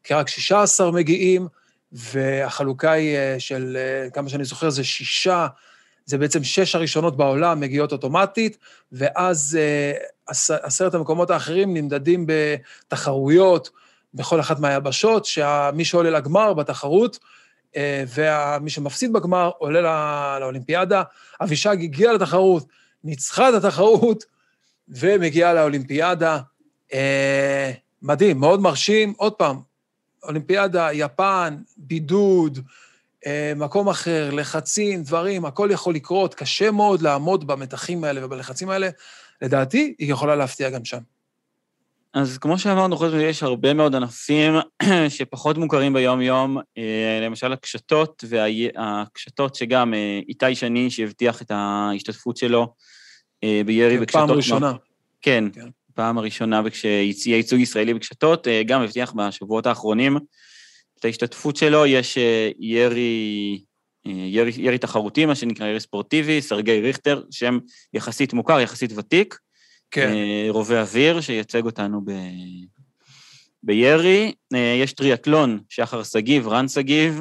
כי 0.05 0.15
רק 0.15 0.29
16 0.29 0.91
מגיעים, 0.91 1.49
והחלוקה 1.93 2.91
היא 2.93 3.17
אה, 3.17 3.37
של, 3.39 3.77
אה, 3.81 4.11
כמה 4.11 4.29
שאני 4.29 4.45
זוכר, 4.45 4.71
זה 4.71 4.85
שישה, 4.85 5.47
זה 6.05 6.19
בעצם 6.19 6.45
שש 6.45 6.75
הראשונות 6.75 7.17
בעולם 7.17 7.61
מגיעות 7.61 7.93
אוטומטית, 7.93 8.59
ואז 8.93 9.59
אה, 9.61 9.93
עש- 10.27 10.51
עשרת 10.51 10.95
המקומות 10.95 11.31
האחרים 11.31 11.75
נמדדים 11.75 12.27
בתחרויות 12.27 13.71
בכל 14.15 14.41
אחת 14.41 14.61
מהיבשות, 14.61 15.25
שמי 15.25 15.85
שעולה 15.85 16.11
לגמר 16.11 16.55
בתחרות, 16.55 17.19
ומי 18.15 18.71
שמפסיד 18.71 19.13
בגמר 19.13 19.51
עולה 19.59 19.81
לא- 19.81 20.41
לאולימפיאדה. 20.41 21.03
אבישג 21.43 21.77
הגיעה 21.83 22.13
לתחרות, 22.13 22.67
ניצחה 23.05 23.49
את 23.49 23.55
התחרות, 23.55 24.25
ומגיעה 24.89 25.55
לאולימפיאדה. 25.55 26.39
מדהים, 28.03 28.39
מאוד 28.41 28.61
מרשים. 28.61 29.15
עוד 29.17 29.33
פעם, 29.33 29.61
אולימפיאדה, 30.23 30.93
יפן, 30.93 31.57
בידוד, 31.77 32.59
אה, 33.27 33.53
מקום 33.57 33.89
אחר, 33.89 34.31
לחצים, 34.33 35.03
דברים, 35.03 35.45
הכל 35.45 35.69
יכול 35.73 35.95
לקרות, 35.95 36.35
קשה 36.35 36.71
מאוד 36.71 37.03
לעמוד 37.03 37.47
במתחים 37.47 38.05
האלה 38.05 38.27
ובלחצים 38.27 38.71
האלה. 38.71 38.89
לדעתי, 39.43 39.95
היא 39.99 40.13
יכולה 40.13 40.37
להפתיע 40.37 40.71
גם 40.71 40.85
שם. 40.85 40.99
אז 42.15 42.39
כמו 42.39 42.59
שאמרנו, 42.59 42.97
חוץ 42.97 43.09
מזה 43.09 43.25
יש 43.25 43.43
הרבה 43.43 43.75
מאוד 43.75 43.95
ענפים 43.95 44.55
שפחות 45.09 45.59
מוכרים 45.59 45.93
ביום-יום, 45.93 46.59
אה, 46.79 47.21
למשל 47.23 47.53
הקשתות, 47.53 48.25
והקשתות 48.29 49.55
שגם 49.55 49.95
אה, 49.95 50.21
איתי 50.29 50.55
שני, 50.55 50.91
שהבטיח 50.91 51.43
את 51.43 51.51
ההשתתפות 51.51 52.37
שלו 52.37 52.75
בירי 53.67 53.99
בקשתות. 53.99 54.21
כן, 54.21 54.27
פעם 54.27 54.37
ראשונה. 54.37 54.73
כן, 55.23 55.45
כן. 55.53 55.69
פעם 55.95 56.19
הראשונה 56.19 56.63
כשיהיה 56.71 57.13
ייצוג 57.27 57.61
ישראלי 57.61 57.95
בקשתות, 57.95 58.49
אה, 58.49 58.63
גם 58.63 58.83
הבטיח 58.83 59.13
בשבועות 59.13 59.67
האחרונים 59.67 60.17
את 60.99 61.05
ההשתתפות 61.05 61.57
שלו, 61.57 61.87
יש 61.87 62.19
אה, 62.19 62.51
ירי, 62.59 63.61
אה, 64.07 64.13
ירי, 64.13 64.53
ירי 64.57 64.79
תחרותי, 64.79 65.27
מה 65.27 65.35
שנקרא 65.35 65.67
ירי 65.67 65.81
ספורטיבי, 65.81 66.43
סרגי 66.43 66.81
ריכטר, 66.81 67.23
שם 67.31 67.59
יחסית 67.95 68.33
מוכר, 68.33 68.61
יחסית 68.61 68.93
ותיק, 68.97 69.39
כן, 69.91 70.13
רובה 70.49 70.81
אוויר, 70.81 71.21
שייצג 71.21 71.65
אותנו 71.65 72.01
ב... 72.05 72.11
בירי. 73.63 74.33
יש 74.83 74.93
טריאטלון, 74.93 75.61
שחר 75.69 76.03
שגיב, 76.03 76.49
רן 76.49 76.69
שגיב, 76.69 77.21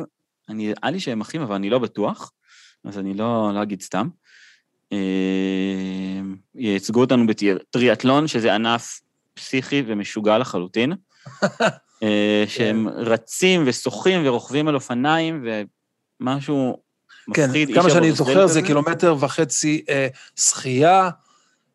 אני- 0.49 0.67
נראה 0.67 0.91
לי 0.91 0.99
שהם 0.99 1.21
אחים, 1.21 1.41
אבל 1.41 1.55
אני 1.55 1.69
לא 1.69 1.79
בטוח, 1.79 2.31
אז 2.85 2.97
אני 2.97 3.13
לא, 3.13 3.51
לא 3.53 3.63
אגיד 3.63 3.81
סתם. 3.81 4.07
אה, 4.93 4.98
ייצגו 6.55 7.01
אותנו 7.01 7.25
בטריאטלון, 7.27 8.27
שזה 8.27 8.55
ענף 8.55 9.01
פסיכי 9.33 9.83
ומשוגע 9.88 10.38
לחלוטין, 10.38 10.93
אה, 12.03 12.43
שהם 12.48 12.88
רצים 12.88 13.63
ושוחים 13.65 14.21
ורוכבים 14.25 14.67
על 14.67 14.75
אופניים, 14.75 15.45
ומשהו 16.21 16.81
כן, 17.33 17.45
מפחיד. 17.45 17.67
איש 17.69 17.77
כמה 17.77 17.89
שאני 17.89 18.12
זוכר 18.12 18.48
זה. 18.48 18.62
קילומטר 18.62 19.15
וחצי 19.19 19.83
אה, 19.89 20.07
שחייה, 20.36 21.10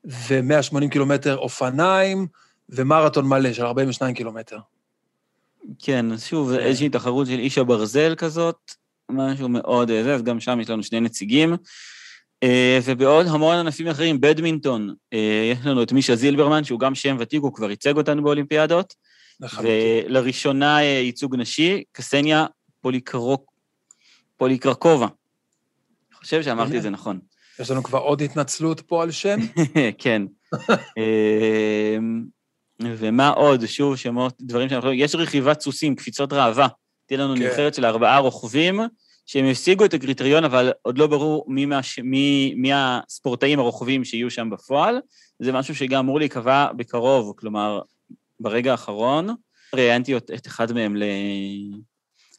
ו-180 0.05 0.89
קילומטר 0.91 1.37
אופניים, 1.37 2.27
ומרתון 2.69 3.29
מלא 3.29 3.53
של 3.53 3.65
42 3.65 4.15
קילומטר. 4.15 4.59
כן, 5.79 6.13
אז 6.13 6.25
שוב, 6.25 6.57
כן. 6.57 6.61
איזושהי 6.61 6.89
תחרות 6.89 7.27
של 7.27 7.39
איש 7.39 7.59
הברזל 7.59 8.15
כזאת, 8.15 8.73
משהו 9.11 9.49
מאוד 9.49 9.91
אה, 9.91 10.03
זה, 10.03 10.15
אז 10.15 10.23
גם 10.23 10.41
שם 10.41 10.61
יש 10.61 10.71
לנו 10.71 10.83
שני 10.83 11.01
נציגים. 11.01 11.57
אה, 12.43 12.79
ובעוד 12.85 13.27
המון 13.27 13.57
ענפים 13.57 13.89
אחרים, 13.89 14.21
בדמינטון, 14.21 14.95
אה, 15.13 15.51
יש 15.53 15.67
לנו 15.67 15.83
את 15.83 15.93
מישה 15.93 16.17
זילברמן, 16.17 16.65
שהוא 16.65 16.81
גם 16.81 16.95
שם 16.95 17.17
ותיק, 17.21 17.43
הוא 17.43 17.53
כבר 17.55 17.71
ייצג 17.71 17.97
אותנו 17.97 18.23
באולימפיאדות. 18.23 18.95
ולראשונה 19.63 20.83
ייצוג 20.83 21.37
נשי, 21.37 21.83
קסניה 21.93 22.47
פוליקרוק... 22.81 23.53
פוליקרקובה. 24.37 25.07
אני 25.07 26.17
חושב 26.17 26.43
שאמרתי 26.43 26.77
את 26.77 26.83
זה 26.83 26.91
נכון. 26.91 27.19
יש 27.61 27.71
לנו 27.71 27.83
כבר 27.83 27.99
עוד 27.99 28.23
התנצלות 28.23 28.81
פה 28.81 29.03
על 29.03 29.11
שם? 29.11 29.39
כן. 29.99 30.23
ומה 32.81 33.29
עוד? 33.29 33.67
שוב, 33.67 33.97
שמות, 33.97 34.35
דברים 34.41 34.69
שאנחנו... 34.69 34.93
יש 34.93 35.15
רכיבת 35.15 35.61
סוסים, 35.61 35.95
קפיצות 35.95 36.33
ראווה. 36.33 36.69
תהיה 37.07 37.21
לנו 37.21 37.37
כן. 37.37 37.43
נבחרת 37.43 37.75
של 37.75 37.85
ארבעה 37.85 38.19
רוכבים, 38.19 38.81
שהם 39.27 39.47
השיגו 39.51 39.85
את 39.85 39.95
הקריטריון, 39.95 40.45
אבל 40.45 40.73
עוד 40.83 40.99
לא 40.99 41.07
ברור 41.07 41.45
מי, 41.49 41.67
מהש... 41.67 41.99
מי, 41.99 42.55
מי 42.57 42.71
הספורטאים 42.75 43.59
הרוכבים 43.59 44.05
שיהיו 44.05 44.31
שם 44.31 44.51
בפועל. 44.51 45.01
זה 45.39 45.53
משהו 45.53 45.75
שגם 45.75 45.99
אמור 45.99 46.19
להיקבע 46.19 46.73
בקרוב, 46.77 47.35
כלומר, 47.37 47.81
ברגע 48.41 48.71
האחרון. 48.71 49.29
ראיינתי 49.75 50.17
את 50.17 50.47
אחד 50.47 50.73
מהם 50.73 50.97
ל... 50.97 51.03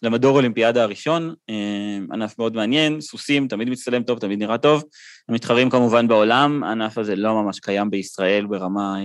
למדור 0.03 0.35
אולימפיאדה 0.35 0.83
הראשון, 0.83 1.33
אה, 1.49 1.97
ענף 2.11 2.39
מאוד 2.39 2.55
מעניין, 2.55 3.01
סוסים, 3.01 3.47
תמיד 3.47 3.69
מצטלם 3.69 4.03
טוב, 4.03 4.19
תמיד 4.19 4.39
נראה 4.39 4.57
טוב. 4.57 4.83
המתחרים 5.29 5.69
כמובן 5.69 6.07
בעולם, 6.07 6.63
הענף 6.63 6.97
הזה 6.97 7.15
לא 7.15 7.43
ממש 7.43 7.59
קיים 7.59 7.89
בישראל 7.89 8.45
ברמה 8.45 8.95
אה, 8.99 9.03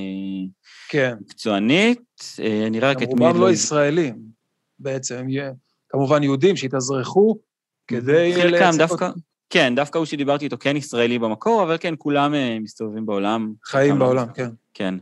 כן. 0.89 1.15
מקצוענית. 1.21 2.01
אה, 2.41 2.69
נראה 2.71 2.91
רק 2.91 3.03
את 3.03 3.09
מי... 3.09 3.27
רובם 3.27 3.41
לא 3.41 3.51
ישראלים, 3.51 4.19
בעצם, 4.79 5.27
כמובן 5.89 6.23
יהודים 6.23 6.57
שהתאזרחו 6.57 7.39
כדי... 8.01 8.35
חלקם 8.43 8.71
דווקא, 8.79 9.11
כן, 9.51 9.75
דווקא 9.75 9.99
הוא 9.99 10.07
שדיברתי 10.07 10.45
איתו 10.45 10.57
כן 10.61 10.77
ישראלי 10.77 11.19
במקור, 11.19 11.63
אבל 11.63 11.77
כן, 11.81 11.95
כולם 11.99 12.35
מסתובבים 12.61 13.07
בעולם. 13.07 13.53
חיים 13.65 13.99
בעולם. 13.99 14.27
כן. 14.35 14.49
כן. 14.75 14.95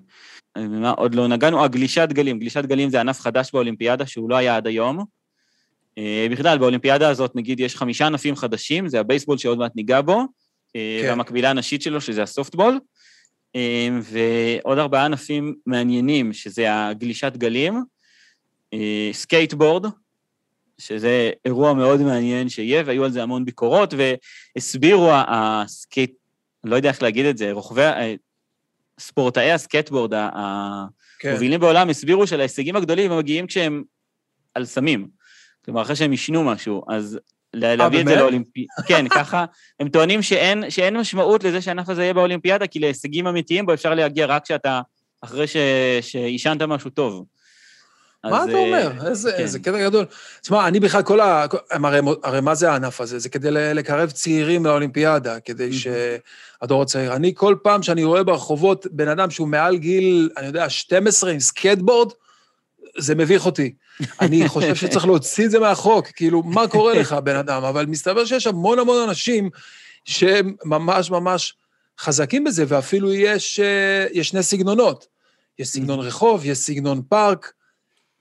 מה 0.58 0.90
עוד 0.90 1.14
לא 1.14 1.28
נגענו? 1.28 1.64
הגלישת 1.64 2.08
גלים. 2.12 2.38
גלישת 2.38 2.64
גלים 2.64 2.90
זה 2.90 3.00
ענף 3.00 3.20
חדש 3.20 3.50
באולימפיאדה 3.52 4.06
שהוא 4.06 4.30
לא 4.30 4.36
היה 4.36 4.56
עד 4.56 4.66
היום. 4.66 5.04
אה, 5.98 6.26
בכלל, 6.30 6.58
באולימפיאדה 6.58 7.08
הזאת, 7.08 7.36
נגיד, 7.36 7.60
יש 7.60 7.76
חמישה 7.76 8.06
ענפים 8.06 8.36
חדשים, 8.36 8.88
זה 8.88 9.00
הבייסבול 9.00 9.38
שעוד 9.38 9.58
מעט 9.58 9.76
ניגע 9.76 10.00
בו, 10.00 10.20
אה, 10.76 11.00
כן. 11.02 11.08
והמקבילה 11.08 11.50
הנשית 11.50 11.82
שלו, 11.82 12.00
שזה 12.00 12.22
הסופטבול, 12.22 12.80
אה, 13.56 13.88
ועוד 14.02 14.78
ארבעה 14.78 15.04
ענפים 15.04 15.54
מעניינים, 15.66 16.32
שזה 16.32 16.66
הגלישת 16.68 17.36
גלים, 17.36 17.84
סקייטבורד, 19.12 19.86
שזה 20.80 21.30
אירוע 21.44 21.74
מאוד 21.74 22.00
מעניין 22.00 22.48
שיהיה, 22.48 22.82
והיו 22.86 23.04
על 23.04 23.10
זה 23.10 23.22
המון 23.22 23.44
ביקורות, 23.44 23.94
והסבירו 24.56 25.10
הסקייט, 25.12 26.12
אני 26.64 26.70
לא 26.70 26.76
יודע 26.76 26.88
איך 26.88 27.02
להגיד 27.02 27.26
את 27.26 27.38
זה, 27.38 27.52
רוכבי, 27.52 27.82
ספורטאי 29.00 29.52
הסקייטבורד, 29.52 30.12
כן. 30.12 31.28
המובילים 31.28 31.58
כן. 31.58 31.66
בעולם, 31.66 31.90
הסבירו 31.90 32.26
שלהישגים 32.26 32.76
הגדולים 32.76 33.12
הם 33.12 33.18
מגיעים 33.18 33.46
כשהם 33.46 33.82
על 34.54 34.64
סמים. 34.64 35.08
כלומר, 35.64 35.82
אחרי 35.82 35.96
שהם 35.96 36.10
עישנו 36.10 36.44
משהו, 36.44 36.84
אז 36.88 37.18
להביא 37.54 38.00
את 38.00 38.06
זה 38.06 38.16
לאולימפיאדה. 38.16 38.72
כן, 38.86 39.08
ככה, 39.08 39.44
הם 39.80 39.88
טוענים 39.88 40.22
שאין, 40.22 40.70
שאין 40.70 40.96
משמעות 40.96 41.44
לזה 41.44 41.60
שהענף 41.60 41.88
הזה 41.88 42.02
יהיה 42.02 42.14
באולימפיאדה, 42.14 42.66
כי 42.66 42.78
להישגים 42.78 43.26
אמיתיים 43.26 43.66
בו 43.66 43.74
אפשר 43.74 43.94
להגיע 43.94 44.26
רק 44.26 44.44
כשאתה, 44.44 44.80
אחרי 45.20 45.44
שעישנת 46.00 46.62
משהו 46.62 46.90
טוב. 46.90 47.24
מה 48.24 48.44
אתה 48.44 48.52
אומר? 48.52 48.92
אה, 49.00 49.08
איזה, 49.08 49.32
כן. 49.32 49.42
איזה 49.42 49.58
קטע 49.58 49.78
גדול. 49.78 50.04
תשמע, 50.40 50.68
אני 50.68 50.80
בכלל, 50.80 51.02
כל 51.02 51.20
ה... 51.20 51.46
הרי, 51.70 52.00
הרי 52.22 52.40
מה 52.40 52.54
זה 52.54 52.70
הענף 52.70 53.00
הזה? 53.00 53.18
זה 53.18 53.28
כדי 53.28 53.50
לקרב 53.50 54.10
צעירים 54.10 54.66
לאולימפיאדה, 54.66 55.40
כדי 55.40 55.70
שהדור 55.72 56.82
הצעיר... 56.82 57.16
אני, 57.16 57.32
כל 57.36 57.56
פעם 57.62 57.82
שאני 57.82 58.04
רואה 58.04 58.22
ברחובות 58.22 58.86
בן 58.90 59.08
אדם 59.08 59.30
שהוא 59.30 59.48
מעל 59.48 59.76
גיל, 59.76 60.30
אני 60.36 60.46
יודע, 60.46 60.70
12 60.70 61.30
עם 61.30 61.40
סקייטבורד, 61.40 62.12
זה 62.98 63.14
מביך 63.14 63.46
אותי. 63.46 63.74
אני 64.20 64.48
חושב 64.48 64.74
שצריך 64.74 65.06
להוציא 65.06 65.46
את 65.46 65.50
זה 65.50 65.58
מהחוק, 65.58 66.06
כאילו, 66.06 66.42
מה 66.42 66.68
קורה 66.68 66.94
לך, 66.94 67.12
בן 67.12 67.36
אדם? 67.36 67.64
אבל 67.64 67.86
מסתבר 67.86 68.24
שיש 68.24 68.46
המון 68.46 68.78
המון 68.78 69.08
אנשים 69.08 69.50
שהם 70.04 70.54
ממש 70.64 71.10
ממש 71.10 71.54
חזקים 71.98 72.44
בזה, 72.44 72.64
ואפילו 72.68 73.12
יש, 73.12 73.60
אה, 73.60 74.06
יש 74.12 74.28
שני 74.28 74.42
סגנונות. 74.42 75.06
יש 75.58 75.68
סגנון 75.68 76.00
רחוב, 76.00 76.44
יש 76.44 76.58
סגנון 76.58 77.02
פארק, 77.08 77.52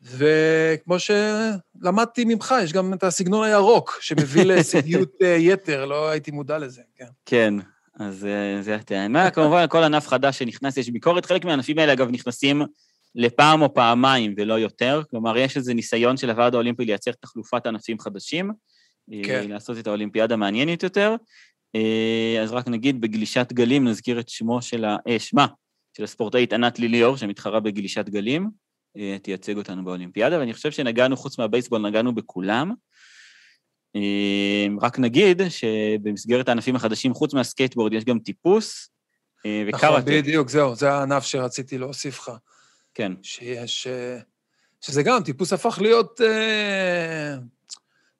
וכמו 0.01 0.95
שלמדתי 0.99 2.25
ממך, 2.25 2.55
יש 2.63 2.73
גם 2.73 2.93
את 2.93 3.03
הסגנון 3.03 3.45
הירוק, 3.45 3.99
שמביא 4.01 4.43
להישגיות 4.49 5.21
אה, 5.21 5.27
יתר, 5.39 5.85
לא 5.85 6.09
הייתי 6.09 6.31
מודע 6.31 6.57
לזה, 6.57 6.81
כן. 6.95 7.05
כן, 7.25 7.53
אז 7.99 8.25
אה, 8.25 8.61
זה 8.61 8.75
הטענה. 8.75 9.31
כמובן, 9.31 9.65
כל 9.69 9.83
ענף 9.83 10.07
חדש 10.07 10.39
שנכנס, 10.39 10.77
יש 10.77 10.89
ביקורת. 10.89 11.25
חלק 11.25 11.45
מהענפים 11.45 11.79
האלה, 11.79 11.93
אגב, 11.93 12.09
נכנסים 12.11 12.61
לפעם 13.15 13.61
או 13.61 13.73
פעמיים 13.73 14.33
ולא 14.37 14.59
יותר. 14.59 15.01
כלומר, 15.09 15.37
יש 15.37 15.57
איזה 15.57 15.73
ניסיון 15.73 16.17
של 16.17 16.29
הוועד 16.29 16.53
האולימפי 16.53 16.85
לייצר 16.85 17.11
תחלופת 17.11 17.65
ענפים 17.67 17.99
חדשים, 17.99 18.51
כן. 19.23 19.49
לעשות 19.49 19.77
את 19.77 19.87
האולימפיאדה 19.87 20.35
מעניינת 20.35 20.83
יותר. 20.83 21.15
אה, 21.75 22.41
אז 22.43 22.51
רק 22.51 22.67
נגיד, 22.67 23.01
בגלישת 23.01 23.53
גלים 23.53 23.87
נזכיר 23.87 24.19
את 24.19 24.29
שמו 24.29 24.61
של 24.61 24.85
ה... 24.85 24.97
אה, 25.07 25.19
שמה 25.19 25.47
של 25.97 26.03
הספורטאית 26.03 26.53
ענת 26.53 26.79
לליאור, 26.79 27.17
שמתחרה 27.17 27.59
בגלישת 27.59 28.09
גלים, 28.09 28.43
אה, 28.43 28.49
תייצג 29.21 29.57
אותנו 29.57 29.85
באולימפיאדה, 29.85 30.39
ואני 30.39 30.53
חושב 30.53 30.71
שנגענו, 30.71 31.17
חוץ 31.17 31.39
מהבייסבול, 31.39 31.81
נגענו 31.81 32.15
בכולם. 32.15 32.73
רק 34.81 34.99
נגיד 34.99 35.41
שבמסגרת 35.49 36.49
הענפים 36.49 36.75
החדשים, 36.75 37.13
חוץ 37.13 37.33
מהסקייטבורד, 37.33 37.93
יש 37.93 38.03
גם 38.03 38.19
טיפוס 38.19 38.89
וקראטה. 39.67 39.87
נכון, 39.87 40.01
בדיוק, 40.05 40.49
זהו, 40.49 40.75
זה 40.75 40.91
הענף 40.91 41.23
שרציתי 41.23 41.77
להוסיף 41.77 42.19
לך. 42.19 42.31
כן. 42.93 43.11
שיש... 43.23 43.87
אה, 43.87 44.19
שזה 44.81 45.03
גם, 45.03 45.23
טיפוס 45.23 45.53
הפך 45.53 45.79
להיות... 45.81 46.21
אה, 46.21 47.35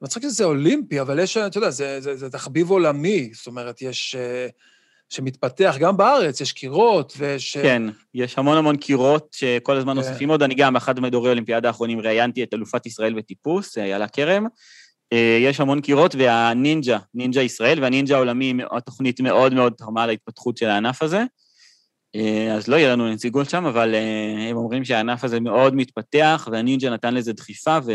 מצחיק 0.01 0.23
שזה 0.23 0.43
אולימפי, 0.43 1.01
אבל 1.01 1.19
יש, 1.19 1.37
אתה 1.37 1.57
יודע, 1.57 1.69
זה, 1.69 2.01
זה, 2.01 2.15
זה 2.15 2.29
תחביב 2.29 2.69
עולמי, 2.69 3.29
זאת 3.33 3.47
אומרת, 3.47 3.81
יש... 3.81 4.15
אה, 4.15 4.47
שמתפתח 5.09 5.75
גם 5.79 5.97
בארץ, 5.97 6.41
יש 6.41 6.51
קירות 6.51 7.13
ויש... 7.17 7.57
כן, 7.57 7.83
יש 8.13 8.37
המון 8.37 8.57
המון 8.57 8.77
קירות 8.77 9.35
שכל 9.35 9.77
הזמן 9.77 9.93
כן. 9.93 9.97
נוספים 9.97 10.29
עוד. 10.29 10.43
אני 10.43 10.55
גם, 10.55 10.73
באחד 10.73 10.99
מדורי 10.99 11.29
אולימפיאדה 11.29 11.67
האחרונים, 11.67 11.99
ראיינתי 11.99 12.43
את 12.43 12.53
אלופת 12.53 12.85
ישראל 12.85 13.13
בטיפוס, 13.13 13.77
איילה 13.77 14.07
כרם. 14.07 14.47
יש 15.39 15.59
המון 15.59 15.81
קירות, 15.81 16.15
והנינג'ה, 16.15 16.97
נינג'ה 17.13 17.41
ישראל 17.41 17.83
והנינג'ה 17.83 18.15
העולמי, 18.15 18.53
התוכנית 18.71 19.21
מאוד 19.21 19.53
מאוד 19.53 19.73
תרמה 19.77 20.07
להתפתחות 20.07 20.57
של 20.57 20.69
הענף 20.69 21.01
הזה. 21.01 21.23
אה, 22.15 22.53
אז 22.53 22.67
לא 22.67 22.75
יהיה 22.75 22.91
לנו 22.91 23.09
נציגות 23.09 23.49
שם, 23.49 23.65
אבל 23.65 23.95
אה, 23.95 24.49
הם 24.49 24.57
אומרים 24.57 24.85
שהענף 24.85 25.23
הזה 25.23 25.39
מאוד 25.39 25.75
מתפתח, 25.75 26.47
והנינג'ה 26.51 26.89
נתן 26.89 27.13
לזה 27.13 27.33
דחיפה, 27.33 27.77
ו... 27.85 27.91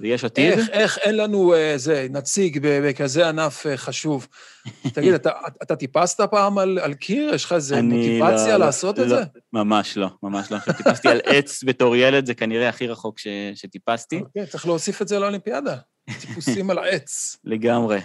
ויש 0.00 0.24
עתיד. 0.24 0.52
איך, 0.52 0.68
איך 0.70 0.98
אין 0.98 1.16
לנו 1.16 1.54
איזה 1.54 1.94
אה, 1.94 2.06
נציג 2.10 2.58
בכזה 2.62 3.28
ענף 3.28 3.66
חשוב? 3.76 4.28
תגיד, 4.94 5.14
אתה, 5.14 5.30
אתה 5.62 5.76
טיפסת 5.76 6.20
פעם 6.30 6.58
על, 6.58 6.78
על 6.82 6.94
קיר? 6.94 7.34
יש 7.34 7.44
לך 7.44 7.52
איזה 7.52 7.82
מוטיבציה 7.82 8.58
לא, 8.58 8.64
לעשות 8.64 8.98
לא, 8.98 9.04
את 9.04 9.08
לא, 9.08 9.16
זה? 9.16 9.24
ממש 9.52 9.96
לא, 9.96 10.08
ממש 10.22 10.52
לא. 10.52 10.58
טיפסתי 10.76 11.08
על 11.08 11.20
עץ 11.24 11.64
בתור 11.64 11.96
ילד, 11.96 12.26
זה 12.26 12.34
כנראה 12.34 12.68
הכי 12.68 12.86
רחוק 12.86 13.18
ש, 13.18 13.26
שטיפסתי. 13.54 14.20
אוקיי, 14.20 14.46
צריך 14.46 14.66
להוסיף 14.66 15.02
את 15.02 15.08
זה 15.08 15.18
לאולימפיאדה. 15.18 15.76
טיפוסים 16.20 16.70
על 16.70 16.78
העץ. 16.78 17.36
לגמרי. 17.44 18.00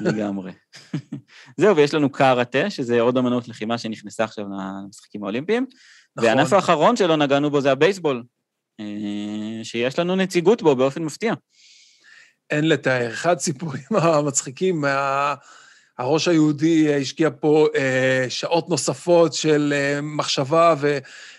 לגמרי. 0.00 0.52
זהו, 1.60 1.76
ויש 1.76 1.94
לנו 1.94 2.12
קארטה, 2.12 2.70
שזה 2.70 3.00
עוד 3.00 3.18
אמנות 3.18 3.48
לחימה 3.48 3.78
שנכנסה 3.78 4.24
עכשיו 4.24 4.44
למשחקים 4.84 5.24
האולימפיים. 5.24 5.66
נכון. 6.16 6.28
והענף 6.28 6.52
האחרון 6.52 6.96
שלא 6.96 7.16
נגענו 7.16 7.50
בו 7.50 7.60
זה 7.60 7.72
הבייסבול, 7.72 8.16
אה, 8.16 8.22
שיש 9.62 9.98
לנו 9.98 10.16
נציגות 10.16 10.62
בו 10.62 10.76
באופן 10.76 11.02
מפתיע. 11.02 11.34
אין 12.50 12.68
לתאר. 12.68 13.12
אחד 13.12 13.36
הסיפורים 13.36 13.82
המצחיקים, 14.02 14.84
הראש 15.98 16.28
היהודי 16.28 16.94
השקיע 16.94 17.30
פה 17.40 17.66
אה, 17.76 18.26
שעות 18.28 18.68
נוספות 18.68 19.34
של 19.34 19.74
אה, 19.76 20.00
מחשבה 20.02 20.74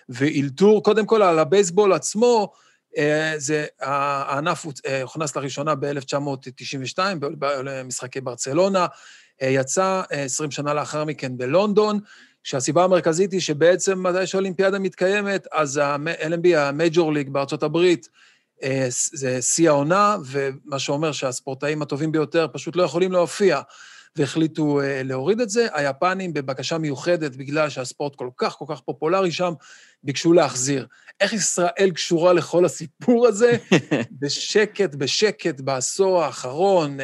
ואילתור, 0.09 0.83
קודם 0.83 1.05
כל 1.05 1.21
על 1.21 1.39
הבייסבול 1.39 1.93
עצמו, 1.93 2.53
אה, 2.97 3.33
זה, 3.37 3.65
הענף 3.79 4.65
אה, 4.85 5.01
הוכנס 5.01 5.35
לראשונה 5.35 5.75
ב-1992 5.75 6.99
במשחקי 7.21 8.21
ברצלונה, 8.21 8.87
אה, 9.41 9.47
יצא 9.47 10.01
20 10.09 10.51
שנה 10.51 10.73
לאחר 10.73 11.05
מכן 11.05 11.37
בלונדון, 11.37 11.99
שהסיבה 12.43 12.83
המרכזית 12.83 13.31
היא 13.31 13.39
שבעצם 13.39 14.03
מתי 14.03 14.27
שהאולימפיאדה 14.27 14.79
מתקיימת, 14.79 15.47
אז 15.51 15.77
ה-LMB, 15.77 16.57
המייג'ור 16.57 17.13
ליג 17.13 17.29
בארצות 17.29 17.63
הברית, 17.63 18.09
זה 19.13 19.41
שיא 19.41 19.69
העונה, 19.69 20.17
ומה 20.25 20.79
שאומר 20.79 21.11
שהספורטאים 21.11 21.81
הטובים 21.81 22.11
ביותר 22.11 22.47
פשוט 22.53 22.75
לא 22.75 22.83
יכולים 22.83 23.11
להופיע. 23.11 23.61
והחליטו 24.15 24.81
uh, 24.81 24.83
להוריד 25.03 25.41
את 25.41 25.49
זה. 25.49 25.67
היפנים, 25.73 26.33
בבקשה 26.33 26.77
מיוחדת, 26.77 27.35
בגלל 27.35 27.69
שהספורט 27.69 28.15
כל 28.15 28.29
כך 28.37 28.53
כל 28.53 28.65
כך 28.67 28.81
פופולרי 28.81 29.31
שם, 29.31 29.53
ביקשו 30.03 30.33
להחזיר. 30.33 30.87
איך 31.19 31.33
ישראל 31.33 31.91
קשורה 31.95 32.33
לכל 32.33 32.65
הסיפור 32.65 33.27
הזה? 33.27 33.57
בשקט, 34.19 34.95
בשקט, 34.95 35.61
בעשור 35.61 36.23
האחרון, 36.23 36.99
uh, 36.99 37.03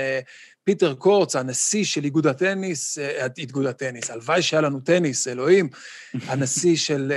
פיטר 0.70 0.94
קורץ, 0.94 1.36
הנשיא 1.36 1.84
של 1.84 2.04
איגוד 2.04 2.28
הטניס, 2.28 2.98
אה, 2.98 3.28
איגוד 3.38 3.66
הטניס, 3.66 4.10
הלוואי 4.10 4.42
שהיה 4.42 4.62
לנו 4.62 4.80
טניס, 4.80 5.28
אלוהים, 5.28 5.70
הנשיא 6.30 6.76
של 6.76 7.14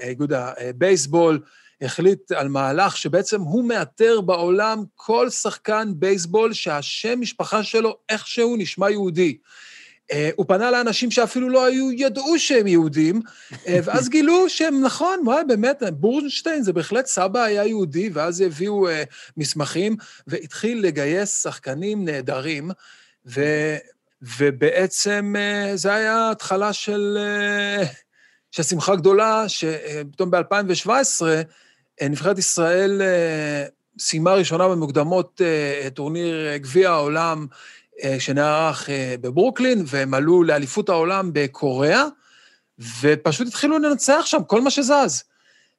איגוד 0.00 0.32
הבייסבול, 0.32 1.40
החליט 1.80 2.32
על 2.32 2.48
מהלך 2.48 2.96
שבעצם 2.96 3.40
הוא 3.40 3.64
מאתר 3.64 4.20
בעולם 4.20 4.84
כל 4.94 5.30
שחקן 5.30 5.92
בייסבול 5.96 6.52
שהשם 6.52 7.20
משפחה 7.20 7.62
שלו 7.62 7.96
איכשהו 8.08 8.56
נשמע 8.56 8.90
יהודי. 8.90 9.38
Uh, 10.12 10.14
הוא 10.36 10.46
פנה 10.48 10.70
לאנשים 10.70 11.10
שאפילו 11.10 11.48
לא 11.48 11.66
היו, 11.66 11.92
ידעו 11.92 12.38
שהם 12.38 12.66
יהודים, 12.66 13.20
uh, 13.52 13.56
ואז 13.84 14.08
גילו 14.08 14.48
שהם, 14.48 14.80
נכון, 14.84 15.20
וואי, 15.24 15.44
באמת, 15.48 15.82
בורנשטיין 15.92 16.62
זה 16.62 16.72
בהחלט 16.72 17.06
סבא 17.06 17.42
היה 17.42 17.66
יהודי, 17.66 18.10
ואז 18.12 18.40
הביאו 18.40 18.88
uh, 18.88 18.92
מסמכים, 19.36 19.96
והתחיל 20.26 20.82
לגייס 20.82 21.42
שחקנים 21.42 22.04
נהדרים, 22.04 22.70
ו, 23.26 23.42
ובעצם 24.22 25.34
uh, 25.36 25.76
זה 25.76 25.94
היה 25.94 26.30
התחלה 26.30 26.72
של, 26.72 27.18
של 28.50 28.62
שמחה 28.62 28.96
גדולה, 28.96 29.44
שפתאום 29.48 30.30
ב-2017, 30.30 30.88
uh, 31.20 32.04
נבחרת 32.08 32.38
ישראל 32.38 33.02
uh, 33.02 33.70
סיימה 34.02 34.34
ראשונה 34.34 34.68
במוקדמות 34.68 35.40
טורניר 35.94 36.56
גביע 36.56 36.90
העולם, 36.90 37.46
אה, 37.50 37.56
שנערך 38.18 38.90
אה, 38.90 39.14
בברוקלין, 39.20 39.84
והם 39.86 40.14
עלו 40.14 40.42
לאליפות 40.42 40.88
העולם 40.88 41.30
בקוריאה, 41.32 42.04
ופשוט 43.00 43.48
התחילו 43.48 43.78
לנצח 43.78 44.22
שם 44.24 44.44
כל 44.46 44.60
מה 44.60 44.70
שזז. 44.70 45.22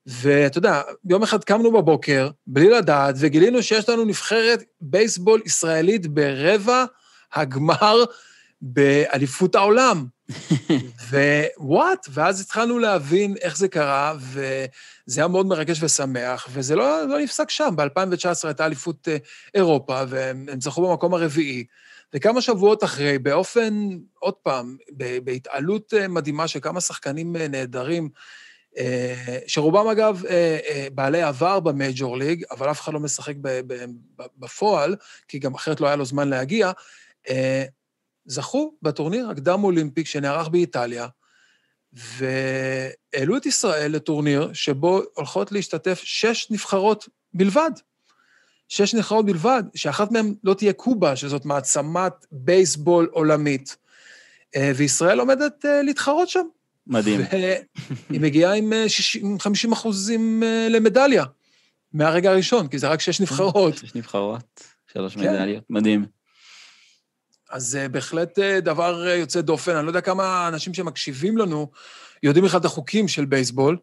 ואתה 0.08 0.58
יודע, 0.58 0.82
יום 1.10 1.24
אחד 1.24 1.44
קמנו 1.44 1.72
בבוקר, 1.72 2.30
בלי 2.48 2.70
לדעת, 2.70 3.16
וגילינו 3.18 3.64
שיש 3.64 3.90
לנו 3.90 4.06
נבחרת 4.06 4.64
בייסבול 4.82 5.42
ישראלית 5.46 6.08
ברבע 6.08 6.86
הגמר 7.34 8.04
באליפות 8.62 9.56
העולם. 9.56 10.06
ווואט? 11.12 12.08
ואז 12.10 12.42
התחלנו 12.42 12.80
להבין 12.80 13.36
איך 13.42 13.58
זה 13.58 13.68
קרה, 13.68 14.14
וזה 14.20 15.22
היה 15.22 15.28
מאוד 15.28 15.46
מרגש 15.46 15.84
ושמח, 15.84 16.48
וזה 16.52 16.76
לא, 16.76 17.08
לא 17.08 17.20
נפסק 17.20 17.50
שם. 17.50 17.74
ב-2019 17.76 18.28
הייתה 18.44 18.66
אליפות 18.66 19.08
אה, 19.08 19.18
אירופה, 19.54 20.02
והם 20.08 20.48
זכו 20.60 20.90
במקום 20.90 21.14
הרביעי. 21.14 21.64
וכמה 22.14 22.42
שבועות 22.42 22.84
אחרי, 22.84 23.20
באופן, 23.20 23.90
עוד 24.20 24.34
פעם, 24.34 24.78
בהתעלות 25.24 25.94
אה, 25.94 26.08
מדהימה 26.08 26.48
של 26.48 26.60
כמה 26.60 26.82
שחקנים 26.82 27.36
אה, 27.36 27.48
נהדרים, 27.48 28.10
אה, 28.78 29.38
שרובם 29.48 29.88
אגב 29.88 30.22
בעלי 30.94 31.22
עבר 31.22 31.60
במייג'ור 31.60 32.18
ליג, 32.18 32.44
אבל 32.52 32.72
אף 32.72 32.82
אחד 32.82 32.94
לא 32.94 33.00
משחק 33.00 33.36
בפועל, 34.38 34.96
כי 35.28 35.40
גם 35.40 35.54
אחרת 35.54 35.82
לא 35.82 35.88
היה 35.88 35.96
לו 35.96 36.06
זמן 36.06 36.30
להגיע, 36.30 36.72
זכו 38.26 38.74
בטורניר 38.82 39.30
הקדם-אולימפי 39.30 40.06
שנערך 40.06 40.48
באיטליה, 40.48 41.08
והעלו 41.94 43.38
את 43.38 43.46
ישראל 43.46 43.92
לטורניר 43.92 44.54
שבו 44.54 45.02
הולכות 45.14 45.52
להשתתף 45.52 46.02
שש 46.04 46.52
נבחרות 46.52 47.10
בלבד. 47.34 47.72
שש 48.70 48.94
נבחרות 48.94 49.26
בלבד, 49.26 49.64
שאחת 49.76 50.12
מהן 50.12 50.34
לא 50.44 50.54
תהיה 50.54 50.74
קובה, 50.74 51.16
שזאת 51.16 51.46
מעצמת 51.46 52.26
בייסבול 52.32 53.10
עולמית. 53.12 53.76
אה, 54.56 54.72
וישראל 54.76 55.20
עומדת 55.20 55.66
אה, 55.66 55.82
להתחרות 55.82 56.30
שם. 56.30 56.46
מדהים. 56.88 57.22
והיא 58.10 58.22
מגיעה 58.22 58.54
עם, 58.54 58.74
60, 58.88 59.34
אה, 59.34 59.40
50 59.40 59.72
אחוזים 59.72 60.44
למדליה, 60.70 61.24
מהרגע 61.94 62.32
הראשון, 62.32 62.68
כי 62.68 62.80
זה 62.80 62.88
רק 62.88 63.02
שש 63.02 63.22
נבחרות. 63.22 63.78
שש 63.78 63.96
נבחרות, 63.96 64.64
שלוש 64.94 65.16
כן. 65.16 65.20
מדליות, 65.22 65.64
מדהים. 65.70 66.06
אז 67.50 67.64
זה 67.64 67.90
בהחלט 67.90 68.40
דבר 68.40 69.08
יוצא 69.08 69.42
דופן. 69.42 69.76
אני 69.76 69.86
לא 69.86 69.90
יודע 69.90 70.02
כמה 70.02 70.48
אנשים 70.48 70.74
שמקשיבים 70.74 71.38
לנו 71.38 71.72
יודעים 72.24 72.46
בכלל 72.46 72.60
את 72.60 72.66
החוקים 72.66 73.08
של 73.08 73.26
בייסבול. 73.26 73.78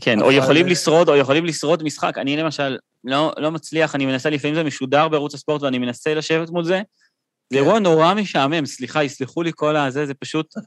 כן, 0.00 0.22
או 0.22 0.32
יכולים 0.32 0.66
לשרוד, 0.66 1.08
או 1.08 1.16
יכולים 1.16 1.44
לשרוד 1.44 1.82
משחק. 1.82 2.18
אני 2.18 2.36
למשל 2.36 2.76
לא, 3.04 3.32
לא 3.36 3.50
מצליח, 3.50 3.94
אני 3.94 4.06
מנסה, 4.06 4.30
לפעמים 4.30 4.54
זה 4.54 4.62
משודר 4.62 5.08
בערוץ 5.08 5.34
הספורט 5.34 5.62
ואני 5.62 5.78
מנסה 5.78 6.14
לשבת 6.14 6.50
מול 6.50 6.64
זה. 6.64 6.82
זה 7.50 7.58
אירוע 7.58 7.74
כן. 7.74 7.82
נורא 7.82 8.14
משעמם, 8.14 8.66
סליחה, 8.66 9.04
יסלחו 9.04 9.42
לי 9.42 9.50
כל 9.54 9.76
הזה, 9.76 10.06
זה 10.06 10.14
פשוט... 10.14 10.54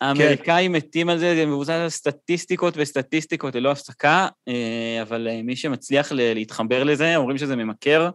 האמריקאים 0.00 0.72
מתים 0.72 1.08
על 1.08 1.18
זה, 1.18 1.34
זה 1.36 1.46
מבוסס 1.46 1.70
על 1.70 1.88
סטטיסטיקות 1.88 2.74
וסטטיסטיקות 2.76 3.54
ללא 3.54 3.70
הפסקה, 3.70 4.28
אה, 4.48 5.02
אבל 5.02 5.28
אה, 5.30 5.42
מי 5.42 5.56
שמצליח 5.56 6.12
להתחבר 6.12 6.84
לזה, 6.84 7.16
אומרים 7.16 7.38
שזה 7.38 7.56
ממכר, 7.56 8.10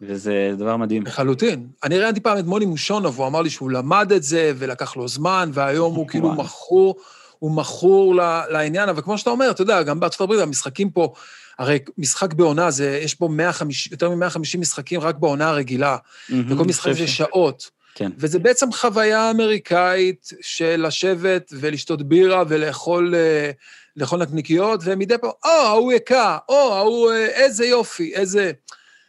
וזה 0.00 0.54
דבר 0.58 0.76
מדהים. 0.76 1.02
לחלוטין. 1.02 1.66
אני 1.84 1.98
ראיינתי 1.98 2.20
פעם 2.20 2.38
את 2.38 2.44
מוני 2.44 2.64
מושונוב, 2.64 3.18
הוא 3.18 3.26
אמר 3.26 3.42
לי 3.42 3.50
שהוא 3.50 3.70
למד 3.70 4.12
את 4.12 4.22
זה 4.22 4.52
ולקח 4.56 4.96
לו 4.96 5.08
זמן, 5.08 5.50
והיום 5.52 5.94
הוא 5.94 6.08
כאילו 6.10 6.32
מכור. 6.32 6.94
הוא 7.42 7.50
מכור 7.50 8.14
לעניין, 8.50 8.88
אבל 8.88 9.02
כמו 9.02 9.18
שאתה 9.18 9.30
אומר, 9.30 9.50
אתה 9.50 9.62
יודע, 9.62 9.82
גם 9.82 10.00
בארצות 10.00 10.20
הברית 10.20 10.40
המשחקים 10.40 10.90
פה, 10.90 11.12
הרי 11.58 11.78
משחק 11.98 12.34
בעונה 12.34 12.70
זה, 12.70 13.00
יש 13.02 13.14
פה 13.14 13.28
150, 13.28 13.92
יותר 13.92 14.10
מ-150 14.10 14.58
משחקים 14.58 15.00
רק 15.00 15.14
בעונה 15.14 15.48
הרגילה, 15.48 15.96
mm-hmm, 15.96 16.34
וכל 16.48 16.64
משחק 16.64 16.92
זה 16.92 17.06
שעות. 17.06 17.70
כן. 17.94 18.10
וזה 18.18 18.38
בעצם 18.38 18.72
חוויה 18.72 19.30
אמריקאית 19.30 20.30
של 20.40 20.86
לשבת 20.86 21.52
ולשתות 21.60 22.02
בירה 22.02 22.44
ולאכול 22.48 23.14
אה, 23.14 23.50
לאכול 23.96 24.18
נקניקיות, 24.22 24.80
ומדי 24.84 25.18
פעם, 25.18 25.30
או, 25.44 25.50
ההוא 25.50 25.92
הכה, 25.92 26.38
או, 26.48 26.74
ההוא, 26.74 27.10
אה, 27.12 27.26
איזה 27.26 27.66
יופי, 27.66 28.14
איזה... 28.14 28.52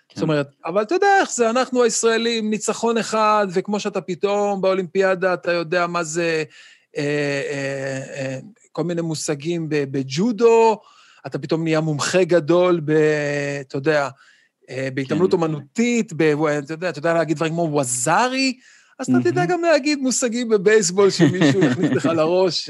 כן. 0.09 0.15
זאת 0.15 0.23
אומרת, 0.23 0.47
אבל 0.65 0.81
אתה 0.81 0.95
יודע 0.95 1.07
איך 1.21 1.31
זה, 1.31 1.49
אנחנו 1.49 1.83
הישראלים, 1.83 2.49
ניצחון 2.49 2.97
אחד, 2.97 3.47
וכמו 3.49 3.79
שאתה 3.79 4.01
פתאום 4.01 4.61
באולימפיאדה, 4.61 5.33
אתה 5.33 5.51
יודע 5.51 5.87
מה 5.87 6.03
זה 6.03 6.43
כל 8.71 8.83
מיני 8.83 9.01
מושגים 9.01 9.65
בג'ודו, 9.69 10.81
אתה 11.27 11.39
פתאום 11.39 11.63
נהיה 11.63 11.81
מומחה 11.81 12.23
גדול 12.23 12.81
ב... 12.85 12.91
אתה 13.61 13.77
יודע, 13.77 14.09
בהתעמלות 14.93 15.31
כן. 15.31 15.37
אומנותית, 15.37 16.13
ב, 16.15 16.21
אתה 16.45 16.73
יודע, 16.73 16.89
אתה 16.89 16.99
יודע 16.99 17.13
להגיד 17.13 17.35
דברים 17.35 17.53
כמו 17.53 17.69
ווזארי, 17.71 18.53
אז 18.99 19.09
אתה 19.09 19.31
תדע 19.31 19.45
גם 19.45 19.61
להגיד 19.61 19.99
מושגים 19.99 20.49
בבייסבול 20.49 21.09
שמישהו 21.09 21.63
יכניס 21.67 21.91
לך 21.91 22.05
לראש. 22.05 22.69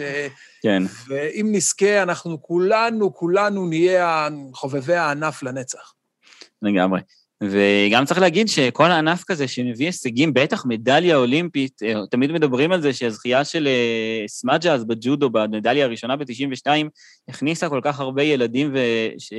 כן. 0.62 0.84
ואם 1.08 1.50
נזכה, 1.52 2.04
אנחנו 2.04 2.42
כולנו, 2.42 3.14
כולנו 3.14 3.68
נהיה 3.68 4.28
חובבי 4.54 4.96
הענף 4.96 5.44
לנצח. 5.44 5.94
לגמרי. 6.62 7.00
וגם 7.50 8.06
צריך 8.06 8.20
להגיד 8.20 8.48
שכל 8.48 8.92
הענף 8.92 9.24
כזה 9.24 9.48
שמביא 9.48 9.86
הישגים, 9.86 10.34
בטח 10.34 10.66
מדליה 10.66 11.16
אולימפית, 11.16 11.84
אה, 11.84 11.94
תמיד 12.12 12.32
מדברים 12.32 12.72
על 12.72 12.82
זה 12.82 12.94
שהזכייה 12.94 13.46
של 13.46 13.68
אה, 13.68 14.24
סמאג'אז 14.28 14.84
בג'ודו, 14.84 15.30
במדליה 15.30 15.86
הראשונה 15.86 16.16
ב-92, 16.16 16.68
הכניסה 17.28 17.70
כל 17.70 17.80
כך 17.84 18.00
הרבה 18.00 18.24
ילדים 18.24 18.74
וש... 18.74 19.34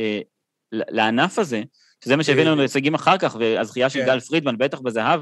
לענף 0.72 1.38
הזה, 1.38 1.62
שזה 2.04 2.16
מה 2.16 2.24
שהביא 2.24 2.44
לנו 2.44 2.62
הישגים 2.62 2.94
אחר 2.94 3.18
כך, 3.18 3.36
והזכייה 3.40 3.90
של 3.90 4.00
כן. 4.00 4.06
גל 4.06 4.20
פרידמן, 4.20 4.58
בטח 4.58 4.80
בזהב, 4.80 5.20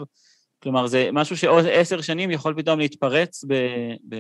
כלומר, 0.63 0.87
זה 0.87 1.09
משהו 1.13 1.37
שעוד 1.37 1.65
עשר 1.73 2.01
שנים 2.01 2.31
יכול 2.31 2.55
פתאום 2.57 2.79
להתפרץ 2.79 3.45
ב... 3.49 3.55
ב... 4.09 4.17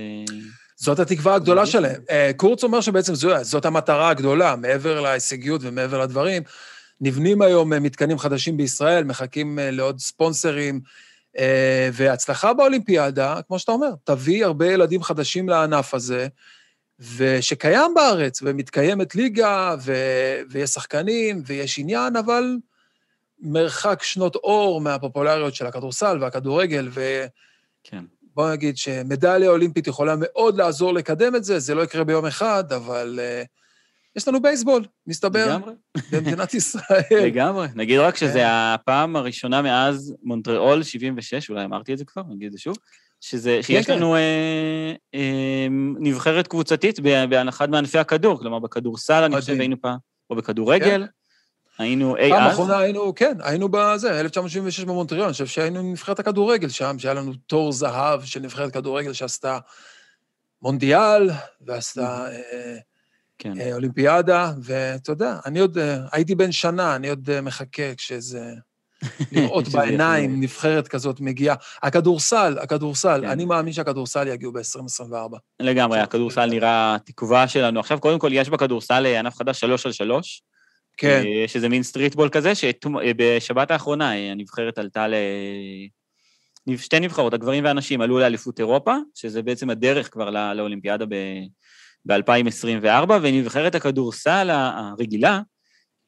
זאת 0.76 0.98
התקווה 0.98 1.34
הגדולה 1.34 1.66
שלהם. 1.66 2.00
אה, 2.10 2.30
קורץ 2.36 2.64
אומר 2.64 2.80
שבעצם 2.80 3.12
זאת 3.42 3.64
המטרה 3.64 4.08
הגדולה, 4.08 4.56
מעבר 4.56 5.00
להישגיות 5.00 5.60
ומעבר 5.64 6.00
לדברים. 6.00 6.42
נבנים 7.02 7.42
היום 7.42 7.72
אה, 7.72 7.80
מתקנים 7.80 8.18
חדשים 8.18 8.56
בישראל, 8.56 9.04
מחכים 9.04 9.58
אה, 9.58 9.70
לעוד 9.70 9.98
ספונסרים, 9.98 10.80
אה, 11.38 11.88
והצלחה 11.92 12.52
באולימפיאדה, 12.52 13.40
כמו 13.48 13.58
שאתה 13.58 13.72
אומר, 13.72 13.90
תביא 14.04 14.44
הרבה 14.44 14.72
ילדים 14.72 15.02
חדשים 15.02 15.48
לענף 15.48 15.94
הזה, 15.94 16.26
ושקיים 17.16 17.94
בארץ, 17.94 18.40
ומתקיימת 18.42 19.14
ליגה, 19.14 19.74
ו... 19.80 19.94
ויש 20.50 20.70
שחקנים, 20.70 21.42
ויש 21.46 21.78
עניין, 21.78 22.16
אבל 22.16 22.56
מרחק 23.40 24.02
שנות 24.02 24.36
אור 24.36 24.80
מהפופולריות 24.80 25.54
של 25.54 25.66
הכדורסל 25.66 26.18
והכדורגל, 26.20 26.88
ו... 26.90 27.26
כן. 27.84 28.04
בוא 28.34 28.50
נגיד 28.50 28.76
שמדליה 28.76 29.50
אולימפית 29.50 29.86
יכולה 29.86 30.14
מאוד 30.18 30.56
לעזור 30.56 30.94
לקדם 30.94 31.36
את 31.36 31.44
זה, 31.44 31.58
זה 31.58 31.74
לא 31.74 31.82
יקרה 31.82 32.04
ביום 32.04 32.26
אחד, 32.26 32.72
אבל 32.72 33.20
uh, 33.22 33.46
יש 34.16 34.28
לנו 34.28 34.42
בייסבול, 34.42 34.84
מסתבר, 35.06 35.46
לגמרי. 35.46 35.72
במדינת 36.12 36.54
ישראל. 36.54 37.24
לגמרי. 37.26 37.68
נגיד 37.74 37.98
רק 37.98 38.16
שזה 38.16 38.38
כן. 38.38 38.46
הפעם 38.46 39.16
הראשונה 39.16 39.62
מאז 39.62 40.14
מונטריאול 40.22 40.82
76, 40.82 41.50
אולי 41.50 41.64
אמרתי 41.64 41.92
את 41.92 41.98
זה 41.98 42.04
כבר, 42.04 42.22
נגיד 42.28 42.46
את 42.46 42.52
זה 42.52 42.58
שוב, 42.58 42.76
שזה, 43.20 43.56
כן, 43.56 43.62
שיש 43.62 43.86
כן. 43.86 43.96
לנו 43.96 44.14
אה, 44.16 44.92
אה, 45.14 45.66
נבחרת 46.00 46.46
קבוצתית 46.46 47.00
באחד 47.00 47.70
מענפי 47.70 47.98
הכדור, 47.98 48.38
כלומר 48.38 48.58
בכדורסל, 48.58 49.22
אני 49.22 49.40
חושב, 49.40 49.60
היינו 49.60 49.80
פעם, 49.80 49.98
או 50.30 50.36
בכדורגל. 50.36 51.06
היינו 51.78 52.16
אי 52.16 52.32
אז. 52.32 52.38
פעם 52.38 52.50
אחרונה 52.50 52.78
היינו, 52.78 53.14
כן, 53.14 53.36
היינו 53.40 53.68
בזה, 53.68 54.20
1976 54.20 54.84
במונטריאול, 54.84 55.24
אני 55.24 55.32
חושב 55.32 55.46
שהיינו 55.46 55.82
נבחרת 55.82 56.18
הכדורגל 56.18 56.68
שם, 56.68 56.98
שהיה 56.98 57.14
לנו 57.14 57.32
תור 57.46 57.72
זהב 57.72 58.24
של 58.24 58.40
נבחרת 58.40 58.72
כדורגל 58.72 59.12
שעשתה 59.12 59.58
מונדיאל, 60.62 61.30
ועשתה... 61.60 62.26
כן. 63.42 63.60
אה, 63.60 63.74
אולימפיאדה, 63.74 64.52
ואתה 64.62 65.12
יודע, 65.12 65.36
אני 65.46 65.58
עוד, 65.58 65.78
אה, 65.78 65.96
הייתי 66.12 66.34
בן 66.34 66.52
שנה, 66.52 66.96
אני 66.96 67.08
עוד 67.08 67.30
אה, 67.30 67.40
מחכה 67.40 67.94
כשזה... 67.98 68.52
לראות 69.32 69.68
בעיניים 69.68 70.40
נבחרת 70.40 70.88
כזאת 70.88 71.20
מגיעה. 71.20 71.56
הכדורסל, 71.82 72.58
הכדורסל, 72.60 73.20
כן. 73.22 73.28
אני 73.28 73.44
מאמין 73.44 73.72
שהכדורסל 73.72 74.28
יגיעו 74.28 74.52
ב-2024. 74.52 75.36
לגמרי, 75.60 76.00
הכדורסל 76.00 76.46
נראה 76.46 76.96
תקווה 77.04 77.48
שלנו. 77.48 77.80
עכשיו, 77.80 78.00
קודם 78.00 78.18
כל, 78.18 78.28
יש 78.32 78.48
בכדורסל 78.48 79.06
ענף 79.06 79.36
חדש 79.36 79.60
שלוש 79.60 79.86
על 79.86 79.92
שלוש. 79.92 80.42
כן. 80.96 81.22
יש 81.44 81.56
איזה 81.56 81.68
מין 81.68 81.82
סטריטבול 81.82 82.28
כזה, 82.28 82.52
שבשבת 82.54 83.70
האחרונה 83.70 84.10
הנבחרת 84.10 84.78
עלתה 84.78 85.08
ל... 85.08 85.14
שתי 86.76 87.00
נבחרות, 87.00 87.34
הגברים 87.34 87.64
והנשים, 87.64 88.00
עלו 88.00 88.18
לאליפות 88.18 88.58
אירופה, 88.58 88.94
שזה 89.14 89.42
בעצם 89.42 89.70
הדרך 89.70 90.12
כבר 90.12 90.30
לא, 90.30 90.52
לאולימפיאדה 90.52 91.04
ב-2024, 92.06 93.10
ונבחרת 93.22 93.74
הכדורסל 93.74 94.50
הרגילה, 94.50 95.40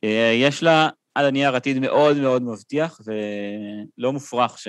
אה, 0.04 0.32
יש 0.34 0.62
לה 0.62 0.88
על 1.14 1.26
הנייר 1.26 1.56
עתיד 1.56 1.78
מאוד 1.78 2.16
מאוד 2.16 2.42
מבטיח, 2.42 3.00
ולא 3.06 4.12
מופרך 4.12 4.58
ש... 4.58 4.68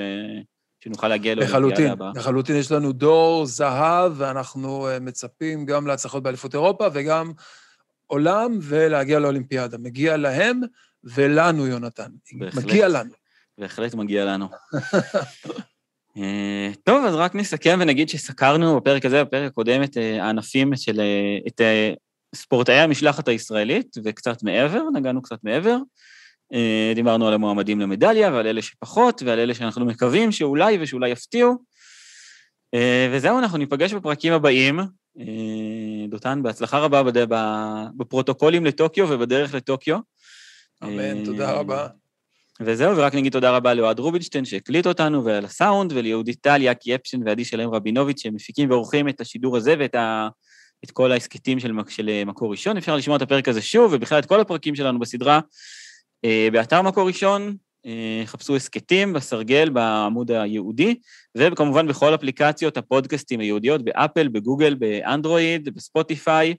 שנוכל 0.79 1.07
להגיע. 1.07 1.35
לחלוטין, 1.35 1.93
לחלוטין 2.15 2.55
יש 2.55 2.71
לנו 2.71 2.91
דור 2.91 3.45
זהב, 3.45 4.13
ואנחנו 4.15 4.87
אה, 4.87 4.99
מצפים 4.99 5.65
גם 5.65 5.87
להצלחות 5.87 6.23
באליפות 6.23 6.53
אירופה 6.53 6.87
וגם 6.93 7.31
עולם 8.07 8.59
ולהגיע 8.61 9.19
לאולימפיאדה. 9.19 9.77
מגיע 9.77 10.17
להם 10.17 10.61
ולנו, 11.03 11.67
יונתן. 11.67 12.11
בהחלט, 12.39 12.63
מגיע 12.63 12.87
לנו. 12.87 13.11
בהחלט 13.57 13.93
מגיע 13.93 14.25
לנו. 14.25 14.47
אה, 16.17 16.71
טוב, 16.83 17.05
אז 17.05 17.15
רק 17.15 17.35
נסכם 17.35 17.77
ונגיד 17.81 18.09
שסקרנו 18.09 18.75
בפרק 18.75 19.05
הזה, 19.05 19.23
בפרק 19.23 19.51
הקודם, 19.51 19.83
את 19.83 19.97
אה, 19.97 20.23
הענפים 20.23 20.75
של... 20.75 20.99
אה, 20.99 21.37
את 21.47 21.61
ספורטאי 22.35 22.79
המשלחת 22.79 23.27
הישראלית, 23.27 23.95
וקצת 24.03 24.43
מעבר, 24.43 24.81
נגענו 24.93 25.21
קצת 25.21 25.37
מעבר. 25.43 25.77
דיברנו 26.95 27.27
על 27.27 27.33
המועמדים 27.33 27.79
למדליה 27.79 28.31
ועל 28.31 28.47
אלה 28.47 28.61
שפחות, 28.61 29.21
ועל 29.25 29.39
אלה 29.39 29.53
שאנחנו 29.53 29.85
מקווים 29.85 30.31
שאולי 30.31 30.77
ושאולי 30.81 31.09
יפתיעו. 31.09 31.55
וזהו, 33.11 33.39
אנחנו 33.39 33.57
ניפגש 33.57 33.93
בפרקים 33.93 34.33
הבאים. 34.33 34.79
דותן, 36.09 36.43
בהצלחה 36.43 36.79
רבה 36.79 37.03
בפרוטוקולים 37.97 38.65
לטוקיו 38.65 39.07
ובדרך 39.09 39.53
לטוקיו. 39.53 39.97
אמן, 40.83 41.25
תודה 41.25 41.51
רבה. 41.51 41.87
וזהו, 42.61 42.97
ורק 42.97 43.15
נגיד 43.15 43.31
תודה 43.31 43.51
רבה 43.51 43.73
לאוהד 43.73 43.99
רובינשטיין 43.99 44.45
שהקליט 44.45 44.87
אותנו, 44.87 45.25
ועל 45.25 45.45
הסאונד, 45.45 45.93
וליהודית 45.95 46.37
טל, 46.41 46.61
יאקי 46.61 46.95
אפשטיין 46.95 47.23
ועדי 47.25 47.45
שלם 47.45 47.69
רבינוביץ', 47.69 48.21
שמפיקים 48.21 48.69
ועורכים 48.69 49.09
את 49.09 49.21
השידור 49.21 49.57
הזה 49.57 49.75
ואת 49.79 49.95
ה... 49.95 50.27
את 50.85 50.91
כל 50.91 51.11
ההסכתים 51.11 51.59
של, 51.59 51.71
של 51.87 52.23
מקור 52.25 52.51
ראשון. 52.51 52.77
אפשר 52.77 52.95
לשמוע 52.95 53.17
את 53.17 53.21
הפרק 53.21 53.47
הזה 53.47 53.61
שוב, 53.61 53.93
ובכלל 53.93 54.19
את 54.19 54.25
כל 54.25 54.39
הפרקים 54.39 54.75
שלנו 54.75 54.99
בסדרה 54.99 55.39
אה, 56.25 56.47
באתר 56.51 56.81
מקור 56.81 57.07
ראשון, 57.07 57.55
אה, 57.85 58.23
חפשו 58.25 58.55
הסכתים 58.55 59.13
בסרגל, 59.13 59.69
בעמוד 59.69 60.31
היהודי, 60.31 60.95
וכמובן 61.37 61.87
בכל 61.87 62.15
אפליקציות 62.15 62.77
הפודקאסטים 62.77 63.39
היהודיות, 63.39 63.85
באפל, 63.85 64.27
בגוגל, 64.27 64.75
באנדרואיד, 64.75 65.75
בספוטיפיי, 65.75 66.55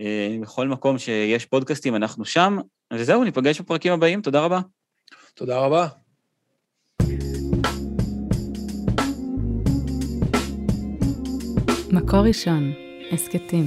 אה, 0.00 0.36
בכל 0.42 0.68
מקום 0.68 0.98
שיש 0.98 1.44
פודקאסטים 1.46 1.96
אנחנו 1.96 2.24
שם. 2.24 2.58
וזהו, 2.92 3.24
ניפגש 3.24 3.60
בפרקים 3.60 3.92
הבאים, 3.92 4.22
תודה 4.22 4.40
רבה. 4.40 4.60
תודה 5.36 5.58
רבה. 5.58 5.86
מקור 11.92 12.20
ראשון, 12.20 12.72
הסכתים. 13.12 13.66